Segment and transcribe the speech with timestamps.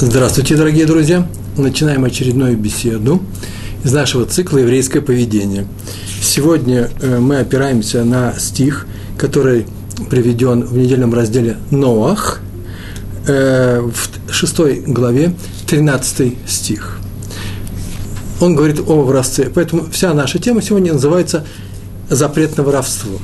[0.00, 1.26] Здравствуйте, дорогие друзья!
[1.56, 3.20] Начинаем очередную беседу
[3.82, 5.66] из нашего цикла «Еврейское поведение».
[6.22, 8.86] Сегодня э, мы опираемся на стих,
[9.18, 9.66] который
[10.08, 12.40] приведен в недельном разделе «Ноах»,
[13.26, 15.34] э, в шестой главе,
[15.66, 17.00] 13 стих.
[18.40, 19.50] Он говорит о воровстве.
[19.52, 21.44] Поэтому вся наша тема сегодня называется
[22.08, 23.18] «Запрет на воровство».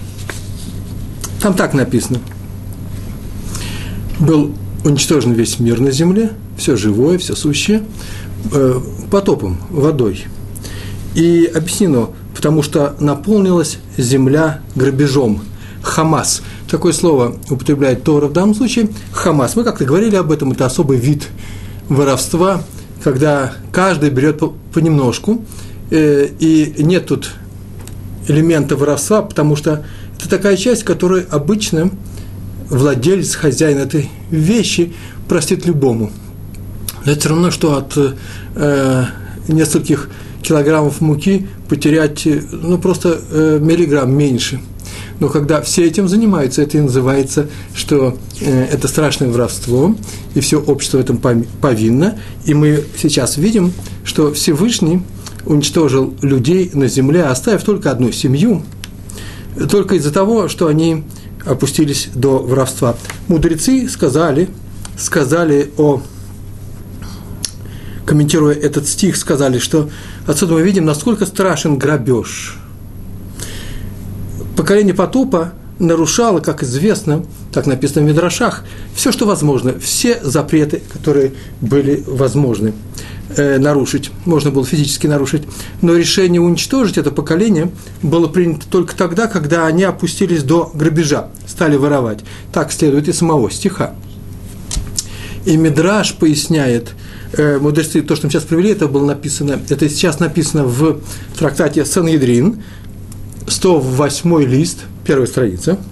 [1.40, 2.18] Там так написано.
[4.18, 4.52] Был
[4.84, 7.82] уничтожен весь мир на земле, все живое, все сущее,
[8.52, 10.24] э, потопом, водой.
[11.14, 15.42] И объяснено, потому что наполнилась земля грабежом.
[15.82, 16.42] Хамас.
[16.68, 18.88] Такое слово употребляет Тора в данном случае.
[19.12, 19.54] Хамас.
[19.54, 21.28] Мы как-то говорили об этом, это особый вид
[21.88, 22.62] воровства,
[23.02, 24.42] когда каждый берет
[24.72, 25.44] понемножку,
[25.90, 27.32] э, и нет тут
[28.28, 29.84] элемента воровства, потому что
[30.18, 31.90] это такая часть, которую обычно
[32.70, 34.94] владелец, хозяин этой вещи
[35.28, 36.10] простит любому.
[37.04, 39.04] Но это равно, что от э,
[39.48, 40.08] нескольких
[40.42, 44.60] килограммов муки потерять, э, ну, просто э, миллиграмм меньше.
[45.20, 49.94] Но когда все этим занимаются, это и называется, что э, это страшное воровство,
[50.34, 51.18] и все общество в этом
[51.60, 52.18] повинно.
[52.44, 53.72] И мы сейчас видим,
[54.04, 55.02] что Всевышний
[55.46, 58.62] уничтожил людей на земле, оставив только одну семью,
[59.70, 61.04] только из-за того, что они
[61.44, 62.96] опустились до воровства.
[63.28, 64.48] Мудрецы сказали,
[64.96, 66.02] сказали о,
[68.04, 69.90] комментируя этот стих, сказали, что
[70.26, 72.56] отсюда мы видим, насколько страшен грабеж.
[74.56, 81.32] Поколение потопа нарушало, как известно, так написано в Мидрашах, все, что возможно, все запреты, которые
[81.60, 82.72] были возможны
[83.36, 85.42] э, нарушить, можно было физически нарушить,
[85.82, 87.70] но решение уничтожить это поколение
[88.02, 92.20] было принято только тогда, когда они опустились до грабежа, стали воровать.
[92.52, 93.94] Так следует из самого стиха.
[95.44, 96.94] И Мидраш поясняет,
[97.60, 101.00] мудрецы, то, что мы сейчас привели, это было написано, это сейчас написано в
[101.38, 102.62] трактате Санедрин,
[103.46, 105.78] 108 лист, первая страница–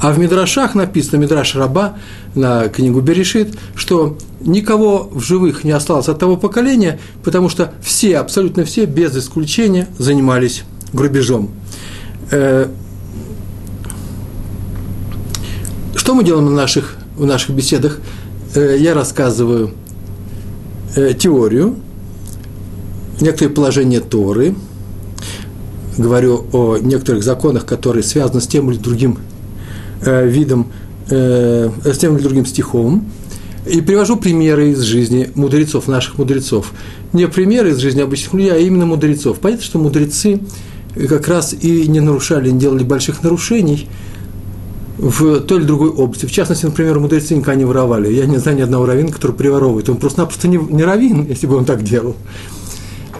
[0.00, 1.96] а в Мидрашах написано, Мидраш Раба,
[2.34, 8.18] на книгу Берешит, что никого в живых не осталось от того поколения, потому что все,
[8.18, 10.62] абсолютно все, без исключения, занимались
[10.92, 11.50] грабежом.
[12.30, 12.68] Э,
[15.96, 17.98] что мы делаем в наших, в наших беседах?
[18.54, 19.74] Э, я рассказываю
[20.96, 21.76] э, теорию,
[23.20, 24.54] некоторые положения Торы,
[25.96, 29.18] говорю о некоторых законах, которые связаны с тем или другим
[30.02, 30.68] э, видом,
[31.10, 33.06] э, с тем или другим стихом,
[33.66, 36.72] и привожу примеры из жизни мудрецов, наших мудрецов.
[37.12, 39.40] Не примеры из жизни обычных людей, а именно мудрецов.
[39.40, 40.40] Понятно, что мудрецы
[41.08, 43.88] как раз и не нарушали, не делали больших нарушений
[44.98, 46.26] в той или другой области.
[46.26, 48.12] В частности, например, мудрецы никогда не воровали.
[48.12, 49.88] Я не знаю ни одного раввина, который приворовывает.
[49.88, 52.16] Он просто-напросто не, не раввин, если бы он так делал.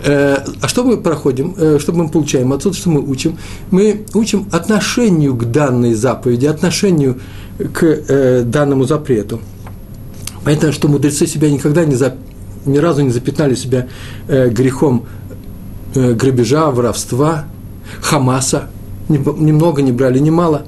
[0.04, 3.38] Э, а что мы проходим, э, что мы получаем отсюда, что мы учим?
[3.70, 7.20] Мы учим отношению к данной заповеди, отношению
[7.58, 9.40] к э, данному запрету.
[10.44, 12.14] Понятно, что мудрецы себя никогда не за,
[12.64, 13.88] ни разу не запятнали себя
[14.28, 15.04] грехом
[15.94, 17.46] грабежа, воровства,
[18.00, 18.70] хамаса,
[19.08, 20.64] немного не брали, немало.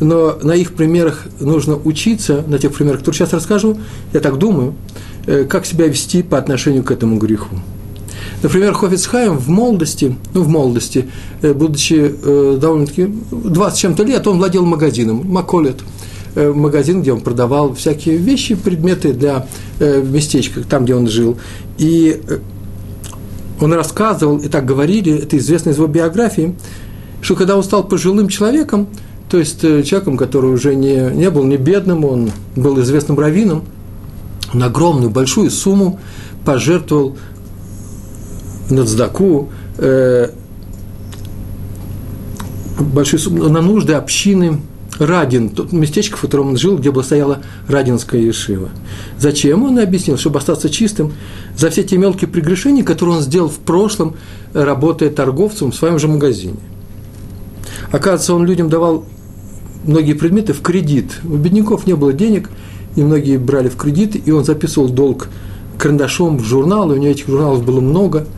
[0.00, 3.78] Но на их примерах нужно учиться, на тех примерах, которые сейчас расскажу,
[4.12, 4.74] я так думаю,
[5.48, 7.56] как себя вести по отношению к этому греху.
[8.42, 11.06] Например, Хофицхайм в молодости, ну, в молодости,
[11.42, 15.80] э, будучи э, довольно-таки 20 чем-то лет, он владел магазином, Маколет,
[16.34, 19.46] э, магазин, где он продавал всякие вещи, предметы для
[19.78, 21.36] местечка, там, где он жил.
[21.78, 22.20] И
[23.60, 26.54] он рассказывал, и так говорили, это известно из его биографии,
[27.22, 28.88] что когда он стал пожилым человеком,
[29.30, 33.64] то есть человеком, который уже не, не был не бедным, он был известным раввином,
[34.52, 35.98] он огромную, большую сумму
[36.44, 37.16] пожертвовал
[38.68, 40.30] на цдаку, э,
[42.78, 44.60] большие суммы, на нужды общины
[44.98, 48.68] Радин, тот местечко, в котором он жил, где бы стояла Радинская Ешива.
[49.18, 49.64] Зачем?
[49.64, 51.12] Он объяснил, чтобы остаться чистым
[51.56, 54.16] за все те мелкие прегрешения, которые он сделал в прошлом,
[54.52, 56.56] работая торговцем в своем же магазине.
[57.92, 59.04] Оказывается, он людям давал
[59.84, 61.20] многие предметы в кредит.
[61.24, 62.50] У бедняков не было денег,
[62.96, 65.28] и многие брали в кредит, и он записывал долг
[65.78, 68.26] карандашом в журнал, и у него этих журналов было много–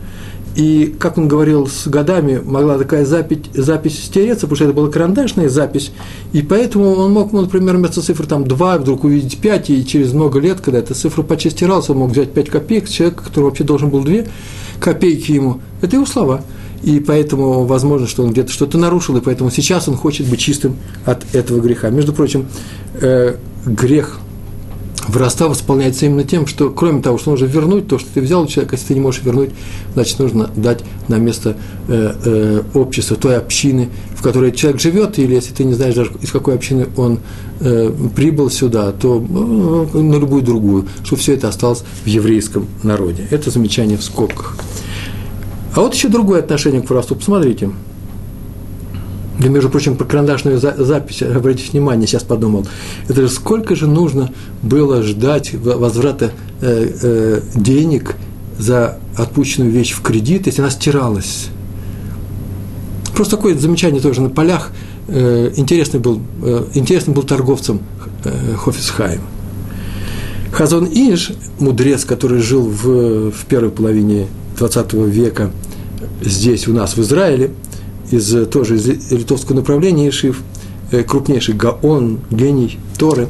[0.55, 4.89] и, как он говорил, с годами могла такая запись, запись стереться, потому что это была
[4.89, 5.91] карандашная запись,
[6.31, 10.13] и поэтому он мог, ну, например, вместо цифры там 2 вдруг увидеть 5, и через
[10.13, 13.45] много лет, когда эта цифра почти стиралась, он мог взять 5 копеек с человека, который
[13.45, 14.23] вообще должен был 2
[14.79, 15.59] копейки ему.
[15.81, 16.41] Это его слова.
[16.85, 20.77] И поэтому возможно, что он где-то что-то нарушил, и поэтому сейчас он хочет быть чистым
[21.03, 21.89] от этого греха.
[21.89, 22.45] Между прочим,
[23.01, 24.19] э, грех
[25.07, 28.47] вырастал, восполняется именно тем, что кроме того, что нужно вернуть то, что ты взял у
[28.47, 29.49] человека, если ты не можешь вернуть,
[29.95, 35.33] значит, нужно дать на место э, э, общества, той общины, в которой человек живет, или
[35.33, 37.17] если ты не знаешь даже, из какой общины он
[37.61, 43.27] э, прибыл сюда, то э, на любую другую, чтобы все это осталось в еврейском народе.
[43.31, 44.55] Это замечание в скобках.
[45.75, 47.17] А вот еще другое отношение к воровству.
[47.17, 47.69] Посмотрите.
[49.39, 52.65] Да, между прочим, про карандашную запись, обратите внимание, сейчас подумал.
[53.09, 54.31] Это же сколько же нужно
[54.63, 56.31] было ждать возврата
[56.61, 58.15] э, э, денег
[58.57, 61.47] за отпущенную вещь в кредит, если она стиралась.
[63.13, 64.71] Просто такое замечание тоже на полях.
[65.09, 67.81] Э, интересный, был, э, интересный был торговцем
[68.23, 69.21] э, Хофисхайм.
[70.53, 74.27] Хазон Иш, мудрец, который жил в, в первой половине
[74.57, 75.51] 20 века
[76.21, 77.51] здесь у нас в Израиле–
[78.11, 80.43] из, тоже из литовского направления Ишив,
[80.91, 83.27] э, крупнейший Гаон, гений Торы,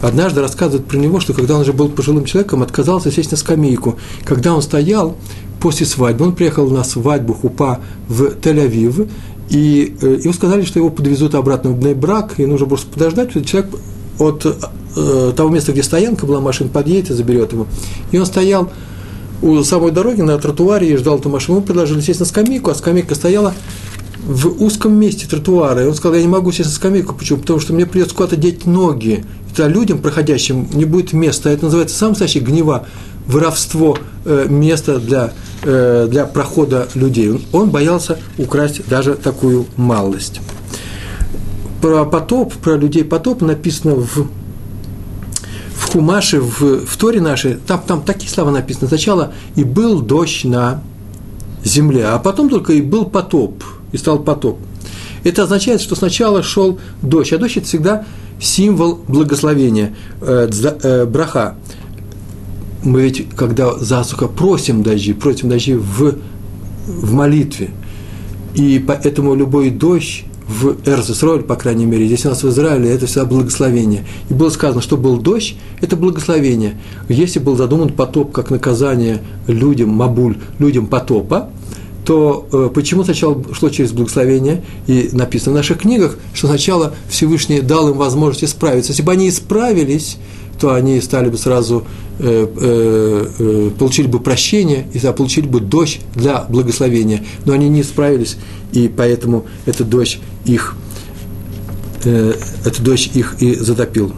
[0.00, 3.96] однажды рассказывает про него, что когда он уже был пожилым человеком, отказался сесть на скамейку.
[4.24, 5.16] Когда он стоял
[5.60, 9.08] после свадьбы, он приехал на свадьбу Хупа в Тель-Авив,
[9.48, 13.70] и э, ему сказали, что его подвезут обратно в Бнейбрак, и нужно просто подождать, человек
[14.18, 14.46] от
[14.96, 17.66] э, того места, где стоянка была, машина подъедет и заберет его.
[18.12, 18.70] И он стоял
[19.42, 21.58] у самой дороги на тротуаре и ждал эту машину.
[21.58, 23.54] Ему предложили сесть на скамейку, а скамейка стояла
[24.24, 25.82] в узком месте тротуара.
[25.82, 27.14] И он сказал, я не могу сесть на скамейку.
[27.14, 27.40] Почему?
[27.40, 29.24] Потому что мне придется куда-то деть ноги.
[29.52, 31.50] Это людям, проходящим, не будет места.
[31.50, 32.86] Это называется сам настоящий гнева,
[33.26, 37.44] воровство э, места для, э, для прохода людей.
[37.52, 40.40] Он боялся украсть даже такую малость.
[41.80, 44.28] Про потоп, про людей потоп написано в
[45.82, 48.88] в Хумаше, в, в Торе нашей, там, там такие слова написаны.
[48.88, 50.82] Сначала и был дождь на
[51.64, 53.62] земле, а потом только и был потоп–
[53.92, 54.58] и стал потоп.
[55.22, 58.04] Это означает, что сначала шел дождь, а дождь– это всегда
[58.40, 61.54] символ благословения, э, э, браха.
[62.82, 66.16] Мы ведь, когда засуха, просим дожди, просим дожди в,
[66.86, 67.70] в молитве.
[68.54, 73.06] И поэтому любой дождь в Эрзесроль, по крайней мере, здесь у нас в Израиле, это
[73.06, 74.04] всегда благословение.
[74.28, 76.78] И было сказано, что был дождь, это благословение.
[77.08, 81.50] Если был задуман потоп как наказание людям, мабуль, людям потопа–
[82.04, 87.60] то э, почему сначала шло через благословение, и написано в наших книгах, что сначала Всевышний
[87.60, 88.90] дал им возможность исправиться.
[88.90, 90.18] Если бы они исправились,
[90.62, 91.84] то они стали бы сразу,
[92.20, 97.24] э, э, э, получили бы прощение, и получили бы дождь для благословения.
[97.44, 98.36] Но они не исправились,
[98.70, 100.76] и поэтому этот дождь их,
[102.04, 104.12] э, этот дождь их и затопил.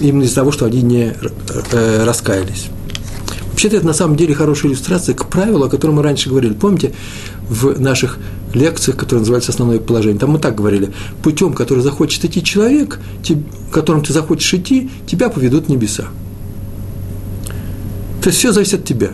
[0.00, 1.12] Именно из-за того, что они не
[1.70, 2.68] э, раскаялись.
[3.60, 6.54] Вообще-то это на самом деле хорошая иллюстрация к правилу, о котором мы раньше говорили.
[6.54, 6.94] Помните,
[7.46, 8.16] в наших
[8.54, 12.98] лекциях, которые называются «Основное положение», там мы так говорили, путем, который захочет идти человек,
[13.70, 16.04] которым ты захочешь идти, тебя поведут небеса.
[18.22, 19.10] То есть все зависит от тебя.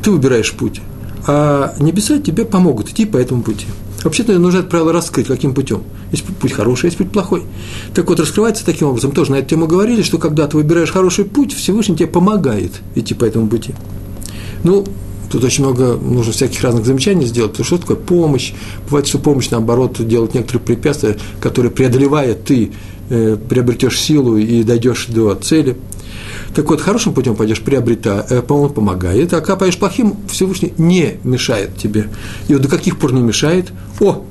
[0.00, 0.80] Ты выбираешь путь,
[1.26, 3.66] а небеса тебе помогут идти по этому пути.
[4.04, 5.82] Вообще-то нужно это правило раскрыть, каким путем.
[6.12, 7.42] Есть путь хороший, есть путь плохой.
[7.94, 9.10] Так вот, раскрывается таким образом.
[9.12, 13.14] Тоже на эту тему говорили, что когда ты выбираешь хороший путь, Всевышний тебе помогает идти
[13.14, 13.74] по этому пути.
[14.62, 14.86] Ну,
[15.30, 18.52] тут очень много нужно всяких разных замечаний сделать, потому что, что такое помощь?
[18.84, 22.70] Бывает, что помощь, наоборот, делает некоторые препятствия, которые, преодолевая, ты
[23.10, 25.76] э, приобретешь силу и дойдешь до цели–
[26.58, 31.18] так вот, хорошим путем пойдешь, приобретая, э, он помогает, а когда пойдешь плохим, Всевышний не
[31.22, 32.08] мешает тебе.
[32.48, 33.72] И вот до каких пор не мешает?
[34.00, 34.24] О,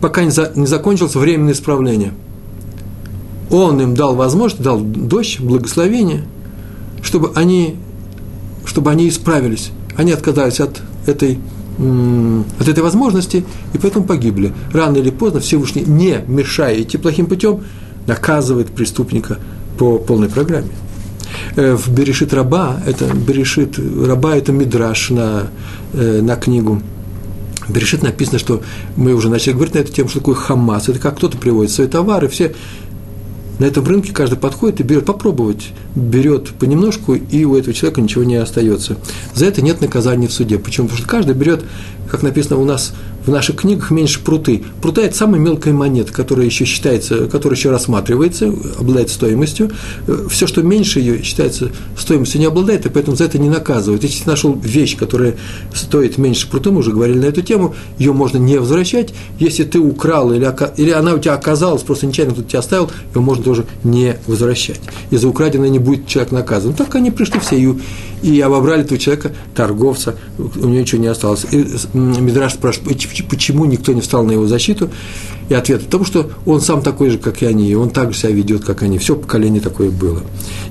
[0.00, 2.14] пока не, за, не закончилось временное исправление.
[3.48, 6.24] Он им дал возможность, дал дождь, благословение,
[7.00, 7.76] чтобы они,
[8.64, 9.70] чтобы они исправились.
[9.94, 11.38] Они отказались от этой,
[12.58, 14.52] от этой возможности, и поэтому погибли.
[14.72, 17.60] Рано или поздно Всевышний, не мешая идти плохим путем,
[18.08, 19.38] наказывает преступника
[19.78, 20.70] по полной программе.
[21.56, 25.48] Э, в Берешит Раба, это Берешит Раба, это Мидраш на,
[25.92, 26.82] э, на книгу.
[27.68, 28.62] Берешит написано, что
[28.96, 30.88] мы уже начали говорить на эту тему, что такое хамас.
[30.88, 32.54] Это как кто-то приводит свои товары, все
[33.58, 38.24] на этом рынке каждый подходит и берет попробовать, берет понемножку, и у этого человека ничего
[38.24, 38.96] не остается.
[39.34, 40.58] За это нет наказания в суде.
[40.58, 40.86] Почему?
[40.86, 41.64] Потому что каждый берет,
[42.10, 42.92] как написано у нас
[43.26, 44.62] в наших книгах, меньше пруты.
[44.80, 49.70] Прута– это самая мелкая монета, которая еще считается, которая еще рассматривается, обладает стоимостью.
[50.30, 54.02] Все, что меньше ее считается стоимостью, не обладает, и поэтому за это не наказывают.
[54.02, 55.36] Если ты нашел вещь, которая
[55.74, 59.12] стоит меньше прута, мы уже говорили на эту тему, ее можно не возвращать.
[59.38, 63.20] Если ты украл или, или она у тебя оказалась, просто нечаянно кто-то тебя оставил, ее
[63.20, 64.80] можно тоже не возвращать.
[65.08, 66.74] И за украденное не будет человек наказан.
[66.74, 67.74] Так они пришли все и,
[68.20, 71.46] и обобрали этого человека, торговца, у него ничего не осталось.
[71.50, 73.00] И Мидраш спрашивает,
[73.30, 74.90] почему никто не встал на его защиту?
[75.48, 78.18] И ответ, потому что он сам такой же, как и они, и он так же
[78.18, 78.98] себя ведет, как они.
[78.98, 80.20] Все поколение такое было.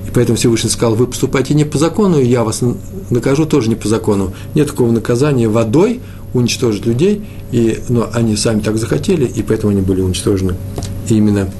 [0.06, 2.62] И поэтому Всевышний сказал, вы поступаете не по закону, и я вас
[3.10, 4.32] накажу тоже не по закону.
[4.54, 5.98] Нет такого наказания водой
[6.32, 10.54] уничтожить людей, и, но они сами так захотели, и поэтому они были уничтожены
[11.08, 11.50] именно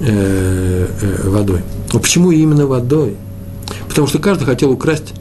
[0.00, 1.62] э, э, водой.
[1.92, 3.16] Но почему именно водой?
[3.88, 5.14] Потому что каждый хотел украсть,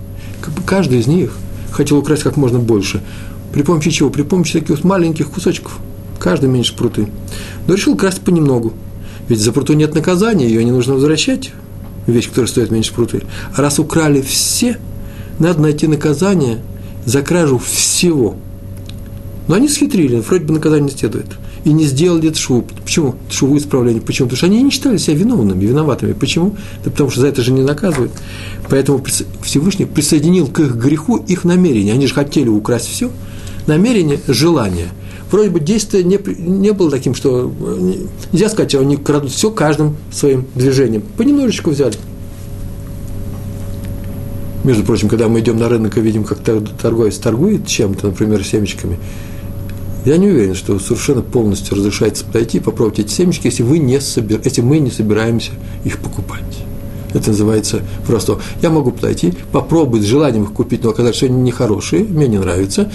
[0.65, 1.35] каждый из них
[1.71, 3.01] хотел украсть как можно больше.
[3.53, 4.09] При помощи чего?
[4.09, 5.79] При помощи таких вот маленьких кусочков.
[6.19, 7.07] Каждый меньше пруты.
[7.67, 8.73] Но решил красть понемногу.
[9.27, 11.51] Ведь за пруту нет наказания, ее не нужно возвращать.
[12.05, 13.23] Вещь, которая стоит меньше пруты.
[13.55, 14.77] А раз украли все,
[15.39, 16.59] надо найти наказание
[17.05, 18.35] за кражу всего.
[19.47, 21.27] Но они схитрили, вроде бы наказание не следует
[21.67, 22.63] и не сделали это шву.
[22.83, 23.15] Почему?
[23.29, 24.01] Шву исправление.
[24.01, 24.27] Почему?
[24.27, 26.13] Потому что они не считали себя виновными, виноватыми.
[26.13, 26.55] Почему?
[26.85, 28.13] Да потому что за это же не наказывают.
[28.69, 29.03] Поэтому
[29.43, 31.93] Всевышний присоединил к их греху их намерение.
[31.93, 33.11] Они же хотели украсть все.
[33.65, 34.87] Намерение, желание.
[35.29, 37.51] Вроде бы действие не, не было таким, что
[38.31, 41.03] нельзя сказать, что они крадут все каждым своим движением.
[41.17, 41.95] Понемножечку взяли.
[44.63, 48.97] Между прочим, когда мы идем на рынок и видим, как торговец торгует чем-то, например, семечками,
[50.07, 53.99] я не уверен, что совершенно полностью разрешается подойти и попробовать эти семечки, если, вы не
[53.99, 54.39] собир...
[54.43, 55.51] если мы не собираемся
[55.83, 56.43] их покупать.
[57.13, 58.39] Это называется просто.
[58.61, 62.37] Я могу подойти, попробовать с желанием их купить, но оказаться, что они нехорошие, мне не
[62.37, 62.89] нравятся,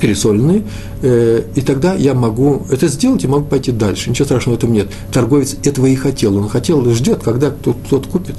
[0.00, 0.64] пересоленные,
[1.02, 4.08] э, и тогда я могу это сделать и могу пойти дальше.
[4.08, 4.88] Ничего страшного в этом нет.
[5.12, 6.36] Торговец этого и хотел.
[6.36, 8.36] Он хотел и ждет, когда кто-то кто купит.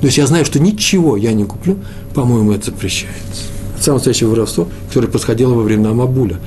[0.00, 1.78] То есть я знаю, что ничего я не куплю,
[2.14, 3.42] по-моему, это запрещается.
[3.74, 6.38] Это самое настоящее воровство, которое происходило во времена Мабуля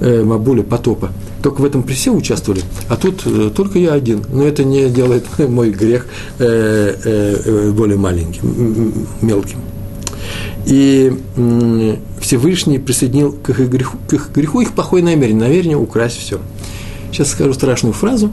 [0.00, 1.10] э, Мабуля, потопа.
[1.42, 4.24] Только в этом пресе участвовали, а тут э, только я один.
[4.32, 6.06] Но это не делает мой грех
[6.38, 9.58] э, э, э более маленьким, мелким.
[10.66, 16.18] И э, Всевышний присоединил к их, греху, к их греху их плохое намерение, намерение украсть
[16.18, 16.40] все.
[17.12, 18.30] Сейчас скажу страшную фразу,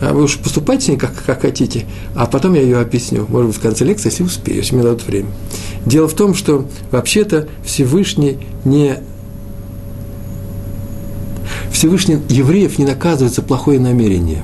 [0.00, 3.60] а вы уж поступайте как, как хотите, а потом я ее объясню, может быть, в
[3.60, 5.28] конце лекции, если успею, если мне дадут время.
[5.84, 8.98] Дело в том, что вообще-то Всевышний не
[11.76, 14.42] Всевышний евреев не наказывает за плохое намерение,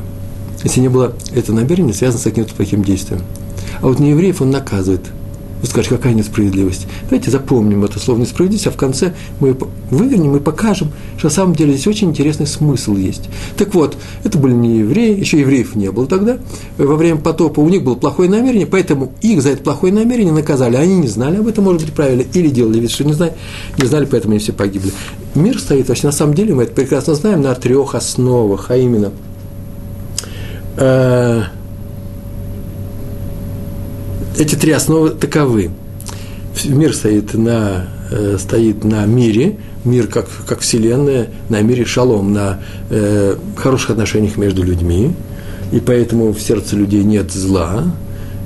[0.64, 3.22] если не было это намерение связано с каким-то плохим действием.
[3.80, 5.00] А вот не евреев он наказывает.
[5.62, 6.86] Вы скажете, какая несправедливость.
[7.04, 9.56] Давайте запомним это слово несправедливость, а в конце мы
[9.90, 13.28] вывернем и покажем, что на самом деле здесь очень интересный смысл есть.
[13.56, 16.38] Так вот, это были не евреи, еще евреев не было тогда.
[16.76, 20.76] Во время потопа у них было плохое намерение, поэтому их за это плохое намерение наказали.
[20.76, 23.32] Они не знали об этом, может быть, правильно, или делали вид, что не знали,
[23.78, 24.92] не знали, поэтому они все погибли
[25.34, 29.12] мир стоит вообще, на самом деле, мы это прекрасно знаем, на трех основах, а именно
[30.76, 31.42] э,
[34.38, 35.70] эти три основы таковы.
[36.64, 42.60] Мир стоит на, э, стоит на мире, мир как, как вселенная, на мире шалом, на
[42.90, 45.12] э, хороших отношениях между людьми,
[45.72, 47.84] и поэтому в сердце людей нет зла.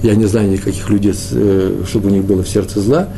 [0.02, 3.09] Я не знаю никаких людей, э, чтобы у них было в сердце зла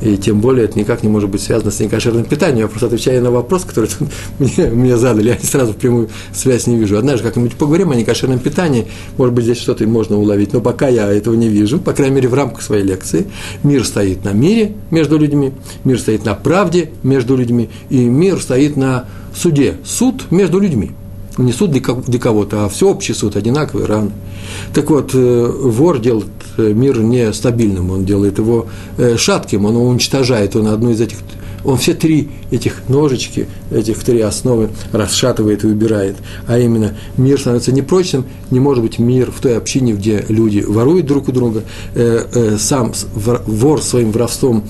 [0.00, 2.60] и тем более это никак не может быть связано с некошерным питанием.
[2.60, 3.90] Я просто отвечаю на вопрос, который
[4.38, 6.98] мне, мне задали, я сразу прямую связь не вижу.
[6.98, 8.86] Однажды как-нибудь поговорим о некошерном питании,
[9.16, 12.28] может быть, здесь что-то можно уловить, но пока я этого не вижу, по крайней мере,
[12.28, 13.26] в рамках своей лекции.
[13.62, 15.52] Мир стоит на мире между людьми,
[15.84, 20.92] мир стоит на правде между людьми, и мир стоит на суде, суд между людьми.
[21.38, 24.12] Не суд для кого-то, а всеобщий суд, одинаковый, равный.
[24.72, 28.66] Так вот, э, вор делает э, мир нестабильным, он делает его
[28.98, 31.18] э, шатким, он его уничтожает, он одну из этих,
[31.64, 36.16] он все три этих ножички, этих три основы расшатывает и убирает.
[36.46, 41.06] А именно, мир становится непрочным, не может быть мир в той общине, где люди воруют
[41.06, 41.62] друг у друга,
[42.58, 44.64] сам вор своим воровством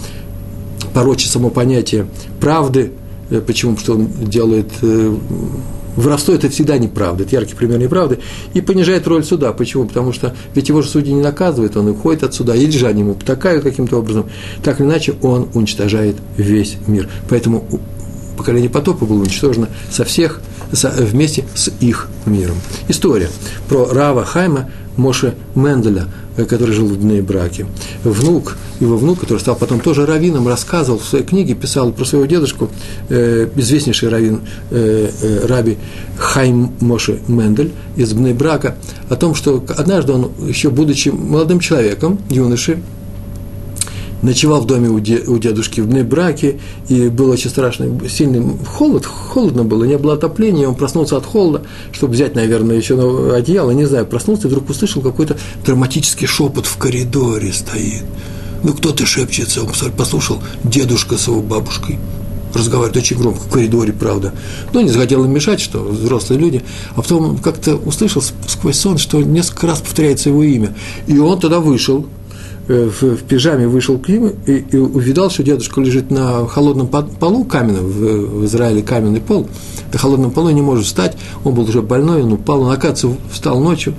[0.95, 2.07] порочит само понятие
[2.41, 2.93] правды,
[3.47, 3.77] почему?
[3.77, 4.71] Что он делает
[5.97, 8.19] Воровство– это всегда неправда, это яркий пример неправды,
[8.55, 9.53] и понижает роль суда.
[9.53, 9.87] Почему?
[9.87, 13.01] Потому что ведь его же судьи не наказывают, он уходит от суда, или же они
[13.01, 14.27] ему потакают каким-то образом.
[14.63, 17.09] Так или иначе, он уничтожает весь мир.
[17.29, 17.67] Поэтому
[18.37, 20.41] поколение потопа было уничтожено со всех,
[20.73, 22.57] вместе с их миром.
[22.89, 23.29] История
[23.69, 26.07] про Рава Хайма Моше Менделя,
[26.37, 27.67] э, который жил в Дне браке.
[28.03, 32.27] Внук, его внук, который стал потом тоже раввином, рассказывал в своей книге, писал про своего
[32.27, 32.71] дедушку,
[33.09, 35.77] э, известнейший раввин э, э, Раби
[36.19, 38.77] Хайм Моше Мендель из Бней брака,
[39.09, 42.79] о том, что однажды он, еще будучи молодым человеком, юношей,
[44.23, 46.59] ночевал в доме у, де, у дедушки в браке,
[46.89, 51.63] и был очень страшный, сильный холод, холодно было, не было отопления, он проснулся от холода,
[51.93, 52.95] чтобы взять, наверное, еще
[53.35, 58.05] одеяло, не знаю, проснулся и вдруг услышал какой-то драматический шепот в коридоре стоит.
[58.63, 61.99] Ну, кто-то шепчется, он послушал, дедушка с его бабушкой
[62.57, 64.33] разговаривают очень громко в коридоре, правда.
[64.73, 66.63] Но не захотел им мешать, что взрослые люди.
[66.95, 70.75] А потом как-то услышал сквозь сон, что несколько раз повторяется его имя.
[71.07, 72.07] И он тогда вышел,
[72.69, 77.45] в, в пижаме вышел к ним и, и увидал, что дедушка лежит на холодном полу
[77.45, 79.49] каменном, в, в Израиле каменный пол,
[79.93, 83.61] на холодном полу не может встать, он был уже больной, он упал, он, оказывается, встал
[83.61, 83.95] ночью,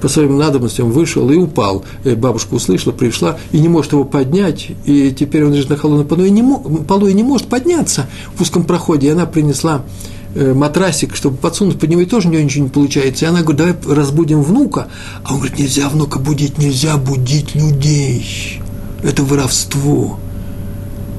[0.00, 1.84] по своим надобностям вышел и упал.
[2.04, 5.76] И э, бабушка услышала, пришла и не может его поднять, и теперь он лежит на
[5.76, 6.42] холодном полу и не,
[6.86, 8.06] полу и не может подняться
[8.36, 12.32] в узком проходе, и она принесла Э, матрасик, чтобы подсунуть под него, и тоже у
[12.32, 13.24] него ничего не получается.
[13.24, 14.88] И она говорит, давай разбудим внука.
[15.22, 18.60] А он говорит, нельзя внука будить, нельзя будить людей.
[19.02, 20.18] Это воровство.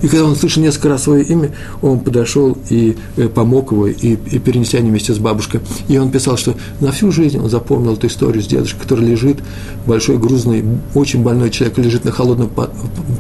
[0.01, 4.13] И когда он услышал несколько раз свое имя, он подошел и э, помог его, и,
[4.13, 5.61] и перенесли они вместе с бабушкой.
[5.87, 9.37] И он писал, что на всю жизнь он запомнил эту историю с дедушкой, который лежит,
[9.85, 12.49] большой, грузный, очень больной человек, лежит на холодном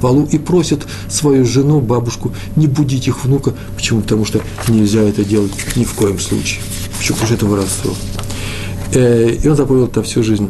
[0.01, 3.53] полу и просит свою жену, бабушку, не будить их внука.
[3.75, 4.01] Почему?
[4.01, 6.61] Потому что нельзя это делать ни в коем случае.
[6.97, 7.15] Почему?
[7.15, 7.93] Потому что это воровство.
[8.93, 10.49] Э, и он запомнил это всю жизнь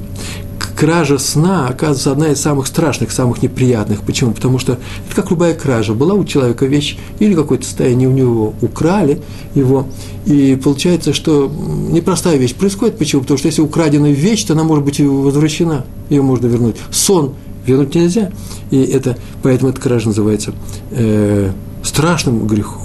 [0.75, 4.01] кража сна, оказывается, одна из самых страшных, самых неприятных.
[4.01, 4.33] Почему?
[4.33, 4.73] Потому что
[5.07, 5.93] это как любая кража.
[5.93, 9.21] Была у человека вещь или какое-то состояние у него украли
[9.55, 9.87] его,
[10.25, 11.51] и получается, что
[11.89, 12.97] непростая вещь происходит.
[12.97, 13.21] Почему?
[13.21, 16.75] Потому что если украденная вещь, то она может быть возвращена, ее можно вернуть.
[16.91, 17.33] Сон
[17.65, 18.31] вернуть нельзя,
[18.69, 20.53] и это, поэтому эта кража называется
[20.91, 21.51] э,
[21.83, 22.81] страшным грехом.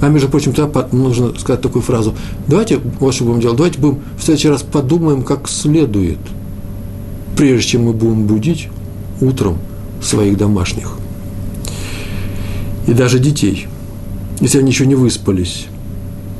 [0.00, 2.14] А между прочим, тогда нужно сказать такую фразу.
[2.48, 6.18] Давайте, вот что будем делать, давайте будем в следующий раз подумаем как следует–
[7.36, 8.68] прежде чем мы будем будить
[9.20, 9.58] утром
[10.02, 10.96] своих домашних.
[12.86, 13.66] И даже детей,
[14.40, 15.66] если они еще не выспались.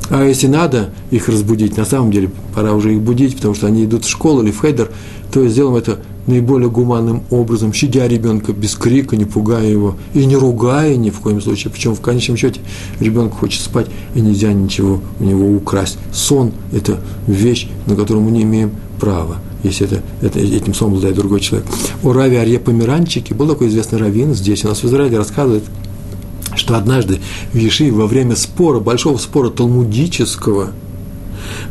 [0.09, 3.85] А если надо их разбудить, на самом деле пора уже их будить, потому что они
[3.85, 4.91] идут в школу или в хейдер,
[5.31, 10.35] то сделаем это наиболее гуманным образом, щадя ребенка без крика, не пугая его и не
[10.35, 11.71] ругая ни в коем случае.
[11.71, 12.61] Причем в конечном счете
[12.99, 15.97] ребенок хочет спать, и нельзя ничего у него украсть.
[16.13, 21.15] Сон– это вещь, на которую мы не имеем права если это, это, этим словом обладает
[21.15, 21.67] другой человек.
[22.03, 25.63] У Рави Арье Померанчики был такой известный раввин здесь, у нас в Израиле рассказывает,
[26.55, 27.19] что однажды
[27.51, 30.71] в Ешиве во время спора, большого спора талмудического,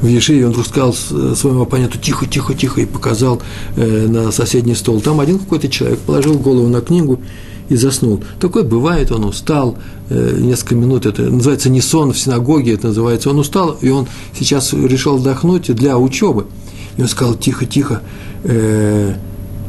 [0.01, 3.43] в Ешиве он вдруг сказал своему оппоненту «тихо, тихо, тихо» и показал
[3.77, 5.01] э, на соседний стол.
[5.01, 7.21] Там один какой-то человек положил голову на книгу
[7.69, 8.23] и заснул.
[8.41, 9.77] Такое бывает, он устал,
[10.11, 14.07] э, несколько минут, это называется не сон в синагоге, это называется, он устал, и он
[14.39, 16.47] сейчас решил отдохнуть для учебы.
[16.97, 18.03] И он сказал, тихо, тихо.
[18.45, 19.15] Э,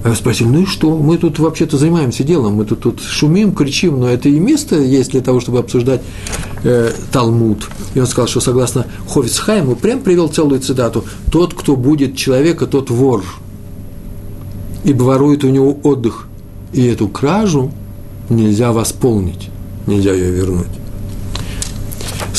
[0.04, 0.96] а я спросил, ну и что?
[0.98, 5.12] Мы тут вообще-то занимаемся делом, мы тут, тут шумим, кричим, но это и место есть
[5.12, 6.02] для того, чтобы обсуждать
[6.64, 7.68] э, Талмуд.
[7.96, 12.92] И он сказал, что согласно Ховицхайму, прям привел целую цитату, тот, кто будет человека, тот
[12.92, 13.24] вор,
[14.84, 16.28] ибо ворует у него отдых,
[16.72, 17.72] и эту кражу
[18.30, 19.50] нельзя восполнить,
[19.88, 20.85] нельзя ее вернуть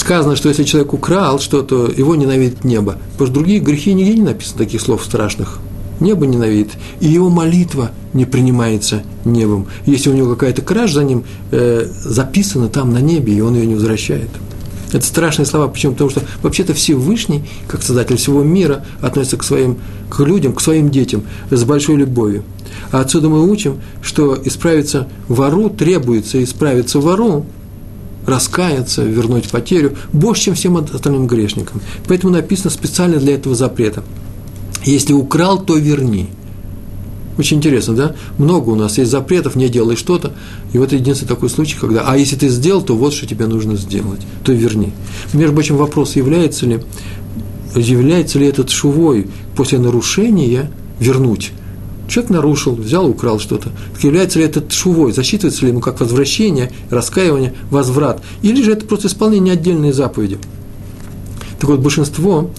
[0.07, 2.97] сказано, что если человек украл что-то, его ненавидит небо.
[3.13, 5.59] Потому что другие грехи нигде не написано таких слов страшных.
[5.99, 9.67] Небо ненавидит, и его молитва не принимается небом.
[9.85, 13.67] Если у него какая-то кража за ним э, записана там на небе, и он ее
[13.67, 14.29] не возвращает.
[14.93, 15.67] Это страшные слова.
[15.67, 15.95] Почему?
[15.95, 20.89] Потому что вообще-то Всевышний, как создатель всего мира, относится к своим к людям, к своим
[20.89, 22.45] детям с большой любовью.
[22.93, 27.45] А отсюда мы учим, что исправиться вору требуется исправиться вору
[28.27, 31.81] раскаяться, вернуть потерю, больше, чем всем остальным грешникам.
[32.09, 34.03] Поэтому написано специально для этого запрета.
[34.85, 36.29] Если украл, то верни.
[37.39, 38.17] Очень интересно, да?
[38.39, 40.33] Много у нас есть запретов, не делай что-то.
[40.73, 43.77] И вот единственный такой случай, когда, а если ты сделал, то вот что тебе нужно
[43.77, 44.93] сделать, то верни.
[45.33, 46.81] Между прочим, вопрос, является ли,
[47.75, 51.53] является ли этот шувой после нарушения вернуть
[52.09, 53.71] Человек нарушил, взял, украл что-то.
[53.95, 55.13] Так является ли это шувой?
[55.13, 58.23] Засчитывается ли ему как возвращение, раскаивание, возврат?
[58.43, 60.39] Или же это просто исполнение отдельной заповеди?
[61.59, 62.51] Так вот, большинство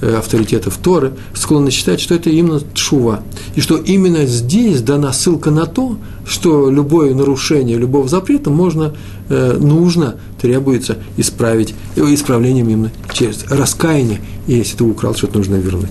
[0.00, 3.22] э, авторитетов Торы склонны считать, что это именно шува.
[3.54, 8.94] И что именно здесь дана ссылка на то, что любое нарушение любого запрета можно,
[9.28, 14.20] э, нужно, требуется исправить, э, исправлением именно через раскаяние.
[14.46, 15.90] И если ты украл, что-то нужно вернуть.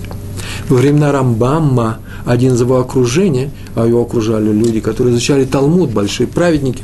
[0.69, 6.28] Во времена Рамбамма один из его окружения, а его окружали люди, которые изучали Талмуд, большие
[6.28, 6.84] праведники,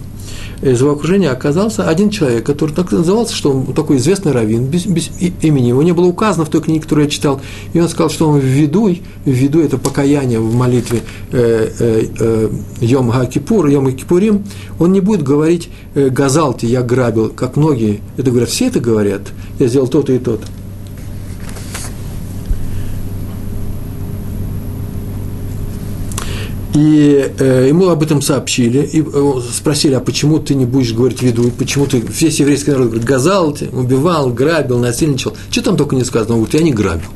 [0.61, 4.85] из его окружения оказался один человек, который так назывался, что он такой известный раввин, без,
[4.85, 5.09] без
[5.41, 7.41] имени его не было указано в той книге, которую я читал,
[7.73, 12.05] и он сказал, что он в виду, в виду это покаяние в молитве э, э,
[12.19, 12.49] э,
[12.81, 14.43] Йом Ха-Кипур, Йом Кипурим,
[14.79, 19.21] он не будет говорить «газалти, я грабил», как многие это говорят, все это говорят,
[19.57, 20.45] я сделал то-то и то-то.
[26.73, 31.21] И э, ему об этом сообщили, и э, спросили, а почему ты не будешь говорить
[31.21, 35.35] виду, почему ты, весь еврейский народ говорит, газал ты, убивал, грабил, насильничал.
[35.49, 36.35] Что там только не сказано?
[36.35, 37.09] Он говорит, я не грабил,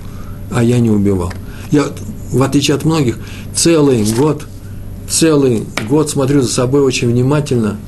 [0.51, 1.31] а я не убивал.
[1.71, 1.85] Я,
[2.31, 3.17] в отличие от многих,
[3.55, 4.45] целый год,
[5.09, 7.77] целый год смотрю за собой очень внимательно–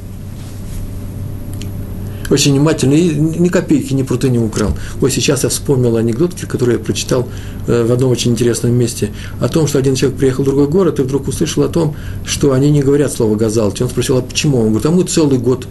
[2.30, 4.78] очень внимательно и ни копейки, ни пруты не украл.
[5.02, 7.28] Ой, сейчас я вспомнил анекдот, который я прочитал
[7.68, 11.00] э, в одном очень интересном месте, о том, что один человек приехал в другой город
[11.00, 13.84] и вдруг услышал о том, что они не говорят слово «газалти».
[13.84, 14.60] Он спросил, а почему?
[14.60, 15.68] Он говорит, а мы целый год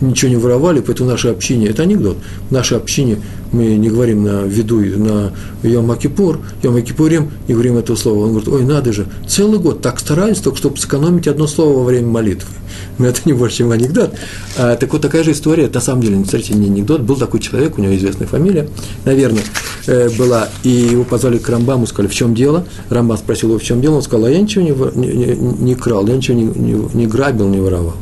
[0.00, 3.18] ничего не воровали, поэтому наше общение, это анекдот, в нашей общине
[3.52, 5.32] мы не говорим на виду, на
[5.62, 8.24] Йом Акипур, Йом Акипурим, не говорим этого слова.
[8.24, 11.84] Он говорит, ой, надо же, целый год так старались, только чтобы сэкономить одно слово во
[11.84, 12.50] время молитвы.
[12.98, 14.12] Но это не больше, чем анекдот.
[14.56, 17.78] А, так вот, такая же история, на самом деле, смотрите, не анекдот, был такой человек,
[17.78, 18.68] у него известная фамилия,
[19.04, 19.42] наверное,
[19.86, 22.64] э, была, и его позвали к Рамбаму, сказали, в чем дело?
[22.90, 24.72] Рамбам спросил его, в чем дело, он сказал, а я ничего не,
[25.06, 27.94] не, не, не крал, я ничего не, не, не грабил, не воровал.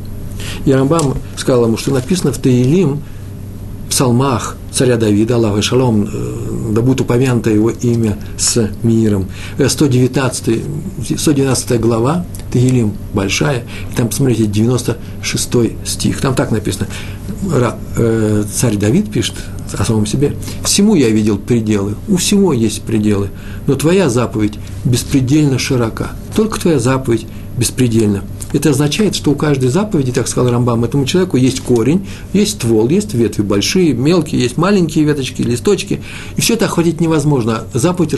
[0.64, 3.01] И Рамбам сказал ему, что написано в Таилим,
[3.88, 9.27] псалмах царя Давида, Аллаху Шалом, э, да будет упомянуто его имя с миром.
[9.59, 16.88] 119, э, 119 глава, Таилим большая, и там, посмотрите, 96 стих, там так написано,
[17.97, 19.35] э, царь Давид пишет
[19.73, 23.31] о самом себе, «Всему я видел пределы, у всего есть пределы,
[23.66, 30.13] но твоя заповедь беспредельно широка, только твоя заповедь беспредельно это означает, что у каждой заповеди,
[30.13, 35.05] так сказал Рамбам, этому человеку есть корень, есть ствол, есть ветви большие, мелкие, есть маленькие
[35.05, 36.01] веточки, листочки.
[36.37, 37.65] И все это охватить невозможно.
[37.73, 38.15] Заповедь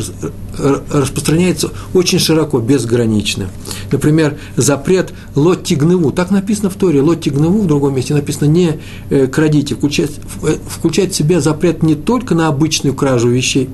[0.90, 3.48] распространяется очень широко, безгранично.
[3.90, 6.12] Например, запрет лотти гневу.
[6.12, 7.00] Так написано в Торе.
[7.00, 8.78] Лотти гневу в другом месте написано не
[9.10, 9.74] э, крадите.
[9.74, 10.12] Включает,
[10.42, 13.68] э, включает в себя запрет не только на обычную кражу вещей,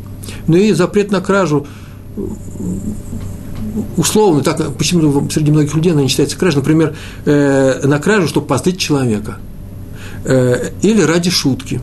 [0.47, 1.67] но и запрет на кражу
[3.97, 8.47] условно, так почему среди многих людей она не считается кражей, например, э, на кражу, чтобы
[8.47, 9.39] постыть человека,
[10.25, 11.81] э, или ради шутки,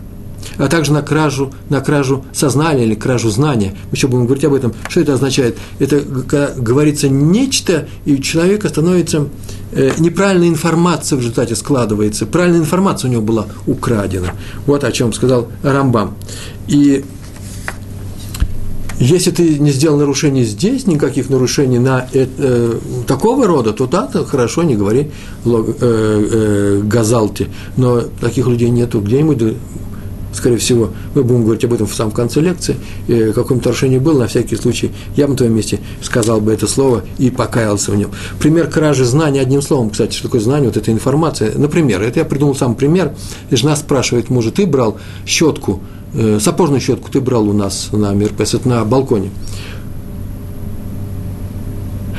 [0.57, 3.73] а также на кражу, на кражу сознания или кражу знания.
[3.85, 4.73] Мы еще будем говорить об этом.
[4.89, 5.57] Что это означает?
[5.79, 9.27] Это говорится нечто, и у человека становится
[9.71, 12.25] э, неправильная информация в результате складывается.
[12.25, 14.33] Правильная информация у него была украдена.
[14.65, 16.15] Вот о чем сказал Рамбам.
[16.67, 17.03] И
[19.01, 24.05] если ты не сделал нарушений здесь, никаких нарушений на э, э, такого рода, то да,
[24.05, 25.09] то хорошо, не говори
[25.43, 27.47] э, э, газалте.
[27.77, 29.55] Но таких людей нету где-нибудь,
[30.33, 32.75] скорее всего, мы будем говорить об этом в самом конце лекции,
[33.07, 36.67] э, какое-то нарушение было, на всякий случай, я бы на твоем месте сказал бы это
[36.67, 38.11] слово и покаялся в нем.
[38.39, 41.57] Пример кражи знаний, одним словом, кстати, что такое знание, вот эта информация.
[41.57, 43.13] Например, это я придумал сам пример,
[43.49, 45.81] жена спрашивает мужа, ты брал щетку,
[46.13, 49.29] Э, сапожную щетку ты брал у нас на Мирпес, это на балконе.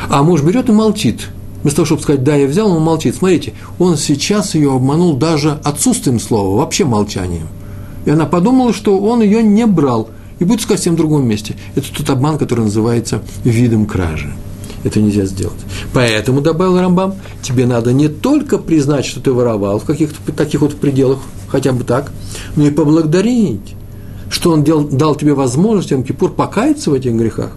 [0.09, 1.29] А муж берет и молчит.
[1.63, 3.17] Вместо того, чтобы сказать, да, я взял, он молчит.
[3.17, 7.49] Смотрите, он сейчас ее обманул даже отсутствием слова, вообще молчанием.
[8.05, 11.55] И она подумала, что он ее не брал, и будет сказать в другом месте.
[11.75, 14.33] Это тот обман, который называется видом кражи.
[14.85, 15.61] Это нельзя сделать.
[15.93, 20.75] Поэтому, добавил Рамбам, тебе надо не только признать, что ты воровал в каких-то таких вот
[20.75, 22.11] пределах, хотя бы так,
[22.57, 23.77] но и поблагодарить
[24.33, 27.53] что он дел, дал тебе возможность, Йом Кипур, покаяться в этих грехах.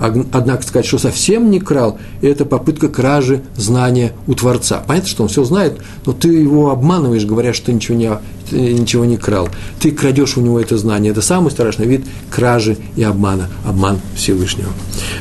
[0.00, 4.82] Однако сказать, что совсем не крал, это попытка кражи знания у Творца.
[4.84, 8.10] Понятно, что он все знает, но ты его обманываешь, говоря, что ты ничего не,
[8.52, 9.48] ничего не крал.
[9.80, 11.12] Ты крадешь у него это знание.
[11.12, 13.48] Это самый страшный вид кражи и обмана.
[13.64, 14.70] Обман Всевышнего.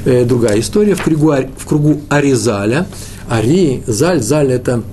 [0.05, 0.95] Э, другая история.
[0.95, 2.87] В кругу, в кругу Аризаля.
[3.29, 4.83] Ари, Заль, Заль– это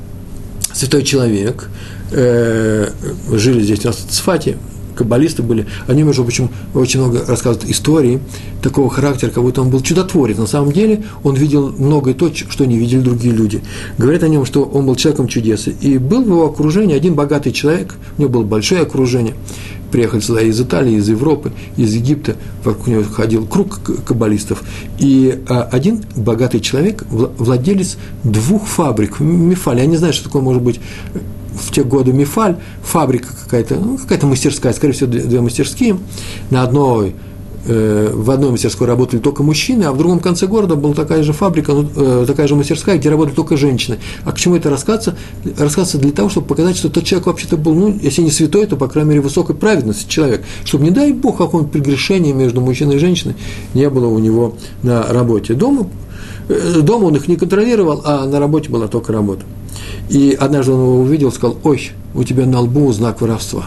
[0.72, 1.68] святой человек.
[2.12, 2.90] Э,
[3.30, 4.56] жили здесь у нас в Цфате,
[4.94, 8.20] каббалисты были, они, между прочим, очень много рассказывают истории
[8.62, 10.36] такого характера, как будто он был чудотворец.
[10.38, 13.62] На самом деле он видел многое то, что не видели другие люди.
[13.98, 15.68] Говорят о нем, что он был человеком чудес.
[15.80, 19.34] И был в его окружении один богатый человек, у него было большое окружение,
[19.90, 24.62] приехали сюда из Италии, из Европы, из Египта, вокруг него ходил круг каббалистов.
[24.98, 30.62] И а, один богатый человек, владелец двух фабрик, Мифаль, я не знаю, что такое может
[30.62, 30.80] быть
[31.54, 35.98] в те годы Мифаль, фабрика какая-то, ну, какая-то мастерская, скорее всего, две, две мастерские.
[36.50, 37.12] На одной э,
[37.66, 41.72] в одной мастерской работали только мужчины, а в другом конце города была такая же фабрика,
[41.72, 43.98] ну, э, такая же мастерская, где работали только женщины.
[44.24, 45.16] А к чему это рассказываться?
[45.58, 48.76] Рассказываться для того, чтобы показать, что тот человек вообще-то был, ну, если не святой, то,
[48.76, 50.42] по крайней мере, высокой праведности человек.
[50.64, 53.34] Чтобы, не дай Бог, какого-нибудь прегрешения между мужчиной и женщиной
[53.74, 55.54] не было у него на работе.
[55.54, 55.86] Дома,
[56.48, 59.42] э, дома он их не контролировал, а на работе была только работа.
[60.08, 63.66] И однажды он его увидел, сказал, ой, у тебя на лбу знак воровства.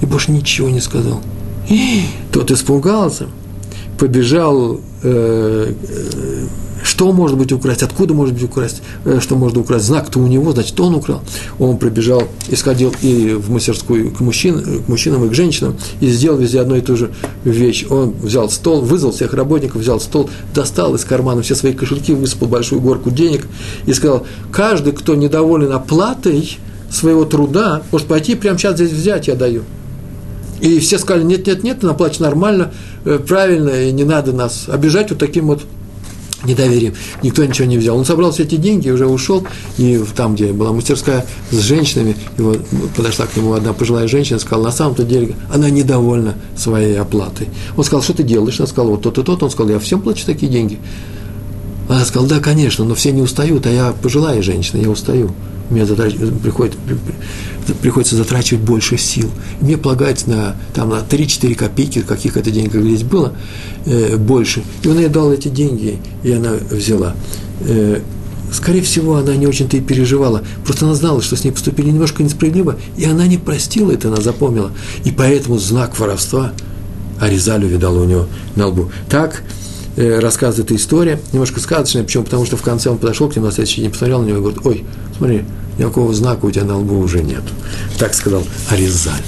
[0.00, 1.20] И больше ничего не сказал.
[2.32, 3.26] Тот испугался,
[3.98, 6.46] побежал, э, э,
[6.82, 9.86] что может быть украсть, откуда может быть украсть, э, что можно украсть.
[9.86, 11.22] Знак-то у него, значит, он украл.
[11.58, 16.08] Он пробежал и сходил и в мастерскую к, мужчин, к мужчинам и к женщинам, и
[16.08, 17.12] сделал везде одну и ту же
[17.44, 17.86] вещь.
[17.88, 22.48] Он взял стол, вызвал всех работников, взял стол, достал из кармана все свои кошельки, высыпал
[22.48, 23.46] большую горку денег
[23.86, 26.58] и сказал, каждый, кто недоволен оплатой
[26.90, 29.62] своего труда, может пойти прямо сейчас здесь взять, я даю.
[30.64, 32.72] И все сказали, нет, нет, нет, она плачет нормально,
[33.04, 35.62] э, правильно, и не надо нас обижать вот таким вот
[36.42, 36.94] недоверием.
[37.22, 37.98] Никто ничего не взял.
[37.98, 39.46] Он собрал все эти деньги, уже ушел,
[39.76, 42.56] и там, где была мастерская с женщинами, его,
[42.96, 47.50] подошла к нему одна пожилая женщина, сказала, на самом-то деле она недовольна своей оплатой.
[47.76, 48.58] Он сказал, что ты делаешь?
[48.58, 49.42] Она сказала, вот тот и тот.
[49.42, 50.78] Он сказал, я всем плачу такие деньги.
[51.90, 55.34] Она сказала, да, конечно, но все не устают, а я пожилая женщина, я устаю.
[55.70, 56.76] Мне приходит,
[57.80, 59.30] приходится затрачивать больше сил.
[59.60, 63.34] мне полагается на, там, на 3-4 копейки, каких это денег здесь было,
[63.86, 64.62] э, больше.
[64.82, 67.14] И он ей дал эти деньги, и она взяла.
[67.60, 68.00] Э,
[68.52, 70.42] скорее всего, она не очень-то и переживала.
[70.64, 74.20] Просто она знала, что с ней поступили немножко несправедливо, и она не простила это, она
[74.20, 74.70] запомнила.
[75.04, 76.52] И поэтому знак воровства
[77.20, 78.90] Аризаль увидал у него на лбу.
[79.08, 79.42] Так,
[79.96, 82.24] рассказывает эта история, немножко сказочная, почему?
[82.24, 84.40] Потому что в конце он подошел к нему на следующий день, посмотрел на него и
[84.40, 84.84] говорит, ой,
[85.16, 85.44] смотри,
[85.78, 87.42] никакого знака у тебя на лбу уже нет.
[87.98, 89.22] Так сказал Аризаль.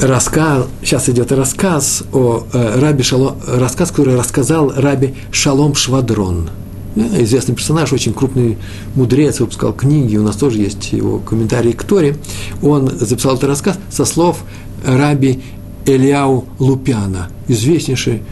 [0.00, 6.50] Рассказ, сейчас идет рассказ о э, Раби Шалом, рассказ, который рассказал Раби Шалом Швадрон.
[6.96, 8.58] Э, известный персонаж, очень крупный
[8.94, 12.16] мудрец, выпускал книги, у нас тоже есть его комментарии к Торе.
[12.60, 14.42] Он записал этот рассказ со слов
[14.84, 15.42] Раби
[15.86, 18.22] Элиау Лупяна, известнейший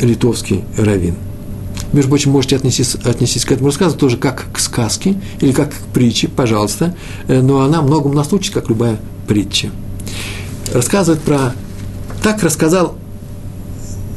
[0.00, 1.14] литовский раввин.
[1.92, 5.76] Между прочим, можете отнестись, отнестись к этому рассказу тоже как к сказке или как к
[5.92, 6.94] притче, пожалуйста,
[7.26, 9.70] э, но она многому нас учит, как любая притча.
[10.72, 11.54] Рассказывает про...
[12.22, 12.96] Так рассказал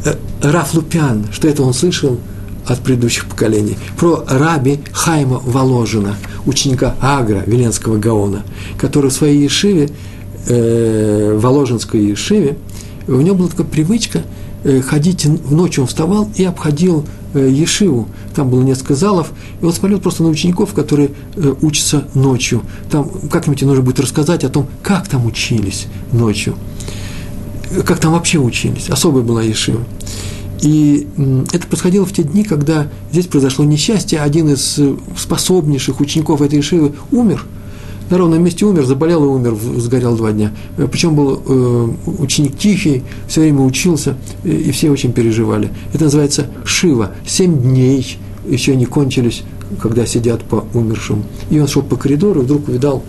[0.06, 2.19] э, Раф Лупян, что это он слышал
[2.67, 8.43] от предыдущих поколений, про раби Хайма Воложина, ученика Агра, Веленского Гаона,
[8.77, 9.89] который в своей Ешиве,
[10.47, 12.58] э, Воложенской Ешиве,
[13.07, 14.23] у него была такая привычка
[14.63, 18.07] э, ходить, в ночь он вставал и обходил э, Ешиву.
[18.35, 22.61] Там было несколько залов, и он смотрел просто на учеников, которые э, учатся ночью.
[22.89, 26.55] Там как-нибудь нужно будет рассказать о том, как там учились ночью,
[27.85, 28.89] как там вообще учились.
[28.89, 29.83] Особая была Ешива.
[30.61, 31.07] И
[31.51, 34.21] это происходило в те дни, когда здесь произошло несчастье.
[34.21, 34.79] Один из
[35.17, 37.45] способнейших учеников этой Ешивы умер–
[38.13, 40.52] на ровном месте умер, заболел и умер, сгорел два дня.
[40.78, 41.88] Э, Причем был э,
[42.19, 45.71] ученик тихий, все время учился, и все очень переживали.
[45.93, 47.13] Это называется Шива.
[47.26, 49.41] Семь дней еще не кончились,
[49.82, 51.23] когда сидят по умершим.
[51.49, 53.04] И он шел по коридору, и вдруг увидал,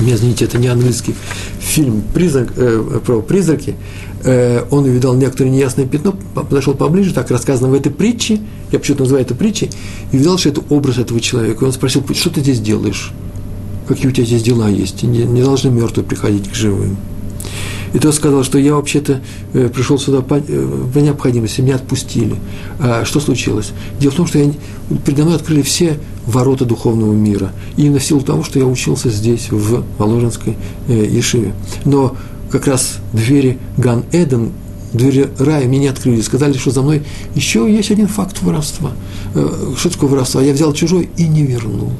[0.00, 1.14] мне, извините, это не английский
[1.60, 3.76] фильм «Призрак», э, про призраки,
[4.24, 8.40] э, он увидал некоторое неясное пятно, подошел поближе, так рассказано в этой притче,
[8.72, 9.70] я почему-то называю это притчей,
[10.10, 11.64] и увидел, что это образ этого человека.
[11.64, 13.12] И он спросил, что ты здесь делаешь?
[13.88, 16.96] Какие у тебя здесь дела есть, не, не должны мертвые приходить к живым.
[17.92, 19.20] И тот сказал, что я вообще-то
[19.54, 22.36] э, пришел сюда по, э, по необходимости, меня отпустили.
[22.78, 23.70] А что случилось?
[23.98, 24.52] Дело в том, что я,
[25.06, 27.52] передо мной открыли все ворота духовного мира.
[27.76, 30.56] Именно в силу того, что я учился здесь, в Воложенской
[30.88, 31.54] э, Ешиве.
[31.84, 32.14] Но
[32.50, 34.52] как раз двери Ган-Эден,
[34.92, 36.20] двери рая мне не открыли.
[36.20, 37.02] Сказали, что за мной
[37.34, 38.92] еще есть один факт воровства.
[39.34, 40.42] Э, что такое воровство?
[40.42, 41.92] Я взял чужой и не вернул.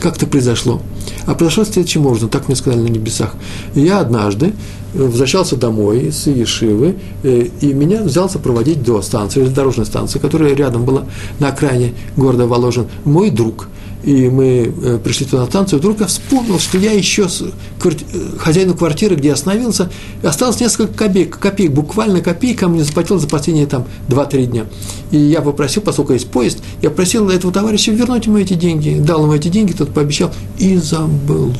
[0.00, 0.80] Как это произошло?
[1.28, 3.34] А произошло следующим образом, так мне сказали на небесах.
[3.74, 4.54] Я однажды
[4.94, 10.54] э, возвращался домой из Ешивы, э, и меня взялся проводить до станции, дорожной станции, которая
[10.54, 11.04] рядом была
[11.38, 13.68] на окраине города Воложен, мой друг–
[14.02, 17.26] и мы э, пришли туда на станцию, вдруг я вспомнил, что я еще
[17.80, 18.04] кварти...
[18.38, 19.90] хозяину квартиры, где остановился,
[20.22, 24.66] осталось несколько копеек, копеек, буквально копейка мне заплатил за последние там 2-3 дня.
[25.10, 29.24] И я попросил, поскольку есть поезд, я просил этого товарища вернуть ему эти деньги, дал
[29.24, 31.52] ему эти деньги, тот пообещал и забыл.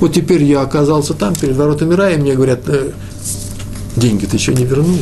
[0.00, 2.90] Вот теперь я оказался там, перед воротами рая, и мне говорят, э,
[3.96, 4.98] деньги ты еще не вернул.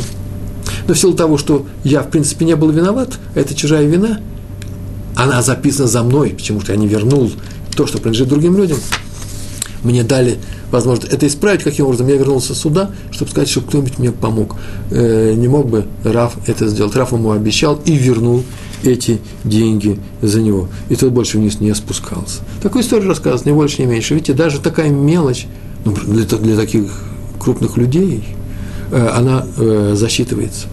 [0.88, 4.20] Но в силу того, что я, в принципе, не был виноват, это чужая вина–
[5.16, 7.30] она записана за мной, потому что я не вернул
[7.76, 8.78] то, что принадлежит другим людям.
[9.82, 10.38] Мне дали
[10.70, 14.56] возможность это исправить, каким образом я вернулся сюда, чтобы сказать, чтобы кто-нибудь мне помог.
[14.90, 16.94] Э, не мог бы Раф это сделать.
[16.96, 18.44] Раф ему обещал и вернул
[18.82, 20.68] эти деньги за него.
[20.88, 22.40] И тот больше вниз не спускался.
[22.62, 24.14] Такую историю рассказывает, не больше, не меньше.
[24.14, 25.46] Видите, даже такая мелочь
[25.84, 26.90] ну, для, для таких
[27.38, 28.24] крупных людей,
[28.90, 30.66] э, она э, засчитывается.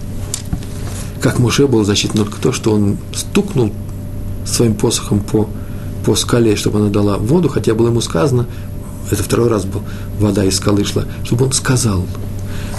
[1.21, 3.71] Как Муше был засчитан только то, что он стукнул
[4.47, 5.47] своим посохом по,
[6.05, 8.47] по скале, чтобы она дала воду, хотя было ему сказано,
[9.12, 9.81] это второй раз был,
[10.19, 12.05] вода из скалы шла, чтобы он сказал.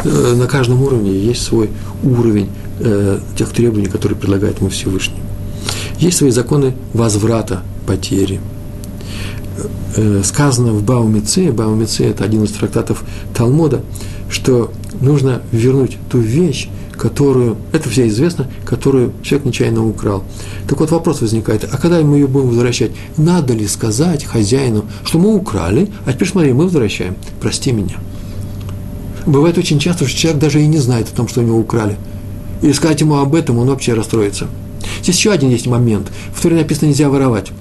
[0.05, 1.71] Э, на каждом уровне есть свой
[2.03, 2.51] уровень
[2.81, 5.21] э, тех требований, которые предлагает ему Всевышний.
[5.99, 8.41] Есть свои законы возврата потери.
[9.97, 13.03] Э, сказано в Баумице, Баумице– это один из трактатов
[13.35, 13.83] Талмуда,
[14.31, 20.25] что нужно вернуть ту вещь, которую, это все известно, которую человек нечаянно украл.
[20.69, 25.19] Так вот вопрос возникает, а когда мы ее будем возвращать, надо ли сказать хозяину, что
[25.19, 27.97] мы украли, а теперь смотри, мы возвращаем, прости меня.
[29.27, 31.97] Бывает очень часто, что человек даже и не знает о том, что у него украли.
[32.61, 34.49] И сказать ему об этом, он вообще расстроится.
[35.03, 36.09] Здесь еще один есть момент.
[36.35, 37.53] В Торе написано, нельзя воровать.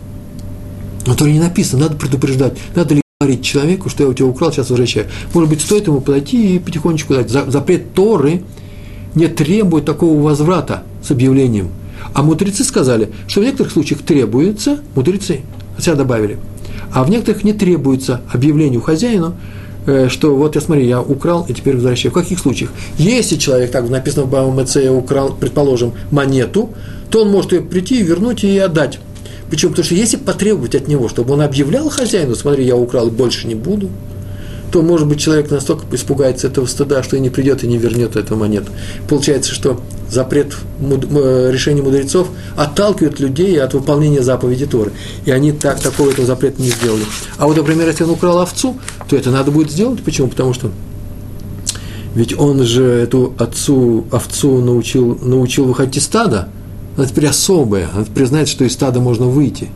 [1.05, 4.51] Но Торе не написано, надо предупреждать, надо ли говорить человеку, что я у тебя украл,
[4.51, 5.07] сейчас возвращаю.
[5.33, 7.29] Может быть, стоит ему подойти и потихонечку дать.
[7.29, 8.41] Запрет Торы–
[9.15, 11.69] не требует такого возврата с объявлением.
[12.13, 15.41] А мудрецы сказали, что в некоторых случаях требуется, мудрецы,
[15.75, 16.37] хотя добавили,
[16.93, 19.35] а в некоторых не требуется объявлению хозяину,
[19.85, 22.11] э, что вот я смотри, я украл и теперь возвращаю.
[22.11, 22.71] В каких случаях?
[22.97, 26.69] Если человек, так написано в БМЦ, украл, предположим, монету,
[27.09, 28.99] то он может ее прийти, вернуть и отдать.
[29.49, 29.71] Почему?
[29.71, 33.47] Потому что если потребовать от него, чтобы он объявлял хозяину, смотри, я украл и больше
[33.47, 33.89] не буду–
[34.71, 38.15] то, может быть, человек настолько испугается этого стыда, что и не придет и не вернет
[38.15, 38.71] эту монету.
[39.07, 44.91] Получается, что запрет решения мудрецов отталкивает людей от выполнения заповеди Торы.
[45.25, 47.03] И они так, такого этого запрета не сделали.
[47.37, 48.77] А вот, например, если он украл овцу,
[49.07, 50.03] то это надо будет сделать.
[50.03, 50.27] Почему?
[50.27, 50.71] Потому что
[52.15, 56.49] ведь он же эту отцу, овцу научил, научил выходить из стада.
[56.97, 57.89] Она теперь особая.
[57.93, 59.69] Она теперь знает, что из стада можно выйти.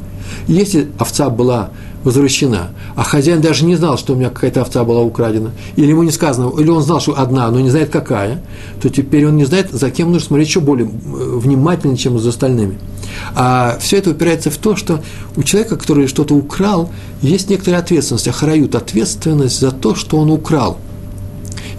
[0.47, 1.69] Если овца была
[2.03, 6.03] возвращена, а хозяин даже не знал, что у меня какая-то овца была украдена, или ему
[6.03, 8.41] не сказано, или он знал, что одна, но не знает какая,
[8.81, 12.29] то теперь он не знает, за кем нужно смотреть еще более э, внимательно, чем за
[12.29, 12.77] остальными.
[13.35, 15.01] А все это упирается в то, что
[15.35, 16.89] у человека, который что-то украл,
[17.21, 20.77] есть некоторая ответственность, охрают ответственность за то, что он украл–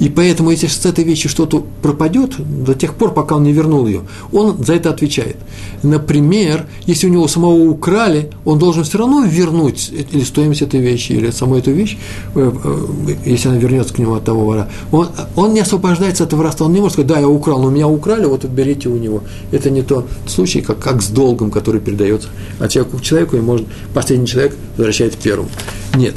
[0.02, 2.32] и поэтому, если с этой вещи что-то пропадет,
[2.64, 4.00] до тех пор, пока он не вернул ее,
[4.32, 5.36] он за это отвечает.
[5.84, 11.12] Например, если у него самого украли, он должен все равно вернуть или стоимость этой вещи,
[11.12, 11.98] или саму эту вещь,
[12.34, 14.68] э, э, если она вернется к нему от того вора.
[14.90, 17.86] Он, он не освобождается от воровства, он не может сказать, да, я украл, но меня
[17.86, 19.22] украли, вот берите у него.
[19.52, 22.26] Это не тот случай, как, как с долгом, который передается
[22.58, 25.46] от человека к человеку, и может последний человек возвращает первым.
[25.94, 26.16] Нет.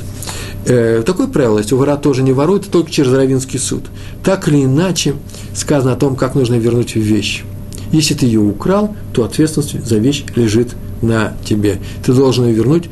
[0.65, 3.83] Э, такое правило есть, у вора тоже не воруют, только через равинский суд.
[4.23, 5.15] Так или иначе,
[5.53, 7.43] сказано о том, как нужно вернуть вещь.
[7.91, 11.79] Если ты ее украл, то ответственность за вещь лежит на тебе.
[12.03, 12.85] Ты должен ее вернуть,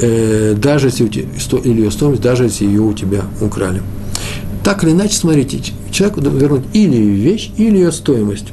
[0.00, 1.26] э, даже если у тебя,
[1.64, 3.82] или ее стоимость, даже если ее у тебя украли.
[4.62, 8.46] Так или иначе, смотрите, человеку вернуть или вещь, или ее стоимость.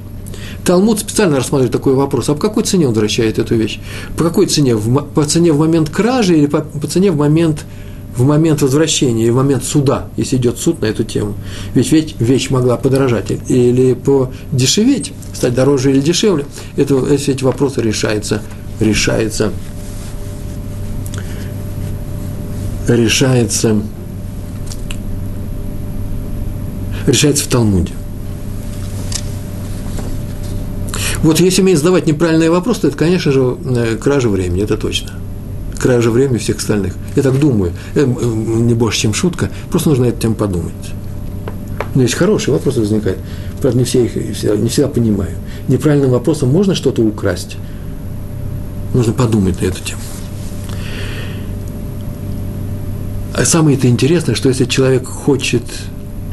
[0.64, 3.80] Талмуд специально рассматривает такой вопрос, а по какой цене он возвращает эту вещь?
[4.18, 4.76] По какой цене?
[4.76, 7.66] По цене в момент кражи или по, по цене в момент
[8.16, 11.36] в момент возвращения и в момент суда, если идет суд на эту тему.
[11.74, 16.46] Ведь вещь, вещь могла подорожать или подешеветь, стать дороже или дешевле.
[16.78, 18.42] Это, эти, эти вопросы решаются,
[18.80, 19.52] решается,
[22.88, 23.82] решается,
[27.06, 27.92] решается в Талмуде.
[31.22, 35.14] Вот если уметь задавать неправильные вопросы, то это, конечно же, э, кража времени, это точно
[35.86, 36.96] кража времени всех остальных.
[37.16, 37.72] Я так думаю.
[37.94, 39.52] Это не больше, чем шутка.
[39.70, 40.74] Просто нужно эту тему подумать.
[41.94, 43.20] Но есть хорошие вопросы возникают.
[43.62, 45.30] Правда, не все их не всегда понимаю.
[45.68, 47.58] Неправильным вопросом можно что-то украсть.
[48.96, 50.02] Нужно подумать на эту тему.
[53.36, 55.62] А самое это интересное, что если человек хочет,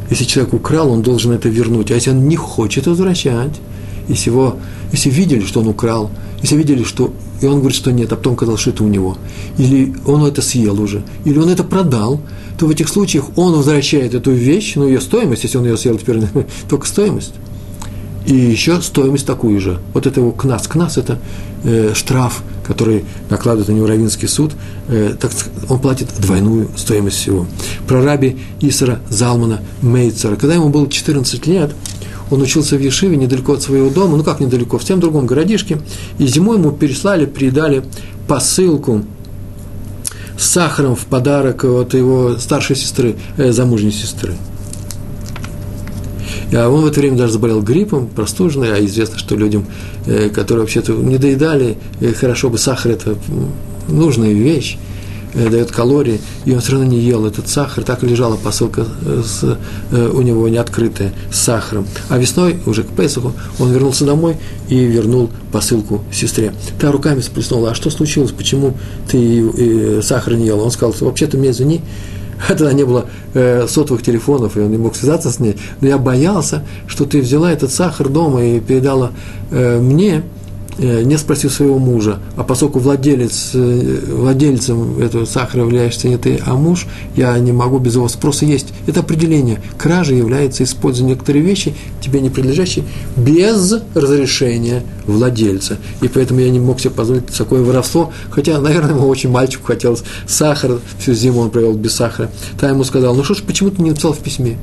[0.09, 1.91] если человек украл, он должен это вернуть.
[1.91, 3.61] А если он не хочет возвращать,
[4.09, 4.57] если, его,
[4.93, 6.11] если видели, что он украл,
[6.41, 7.13] если видели, что
[7.43, 9.17] и он говорит, что нет, а потом сказал, что это у него.
[9.59, 12.21] Или он это съел уже, или он это продал,
[12.59, 15.99] то в этих случаях он возвращает эту вещь, ну, ее стоимость, если он ее съел
[15.99, 16.21] теперь,
[16.69, 17.35] только стоимость,
[18.27, 19.81] и еще стоимость такую же.
[19.95, 20.69] Вот это его кнас.
[20.69, 21.19] Кнас– это
[21.65, 24.53] э, штраф, который накладывает на него Равинский суд.
[24.87, 25.33] Э, так,
[25.69, 27.47] он платит двойную стоимость всего.
[27.89, 30.37] Про раби Исара Залмана Мейцера.
[30.37, 31.73] Когда ему было 14 лет,
[32.33, 35.79] он учился в Ешиве недалеко от своего дома, ну как недалеко, в тем другом городишке,
[36.19, 37.85] и зимой ему переслали, передали
[38.27, 39.05] посылку
[40.39, 44.35] с сахаром в подарок от его старшей сестры, э, замужней сестры.
[46.55, 49.67] А он в это время даже заболел гриппом, простуженный, а известно, что людям,
[50.07, 53.17] э, которые вообще-то не доедали, э, хорошо бы сахар– это
[53.89, 54.79] нужная вещь,
[55.35, 59.23] дает калории, и он все равно не ел этот сахар, так и лежала посылка э,
[59.25, 59.59] с,
[59.91, 61.87] э, у него не открытая с сахаром.
[62.09, 64.37] А весной, уже к Песоху, он вернулся домой
[64.69, 66.53] и вернул посылку сестре.
[66.81, 68.77] Та руками сплеснула, а что случилось, почему
[69.11, 70.61] ты сахар не ел?
[70.61, 71.81] Он сказал, вообще-то мне извини,
[72.49, 75.99] тогда не было э, сотовых телефонов, и он не мог связаться с ней, но я
[75.99, 79.13] боялся, что ты взяла этот сахар дома и передала
[79.51, 80.42] э, мне, Э,
[80.79, 86.55] не спросил своего мужа, а поскольку владелец, э, владельцем этого сахара являешься не ты, а
[86.55, 88.69] муж, я не могу без его спроса есть.
[88.87, 89.61] Это определение.
[89.79, 92.85] Кража является использование некоторых вещей, тебе не принадлежащие,
[93.17, 95.79] без разрешения владельца.
[96.01, 100.03] И поэтому я не мог себе позволить такое воровство, хотя, наверное, ему очень мальчику хотелось
[100.27, 102.31] сахара, всю зиму он провел без сахара.
[102.59, 104.57] Та ему сказал, ну что ж, почему ты не написал в письме?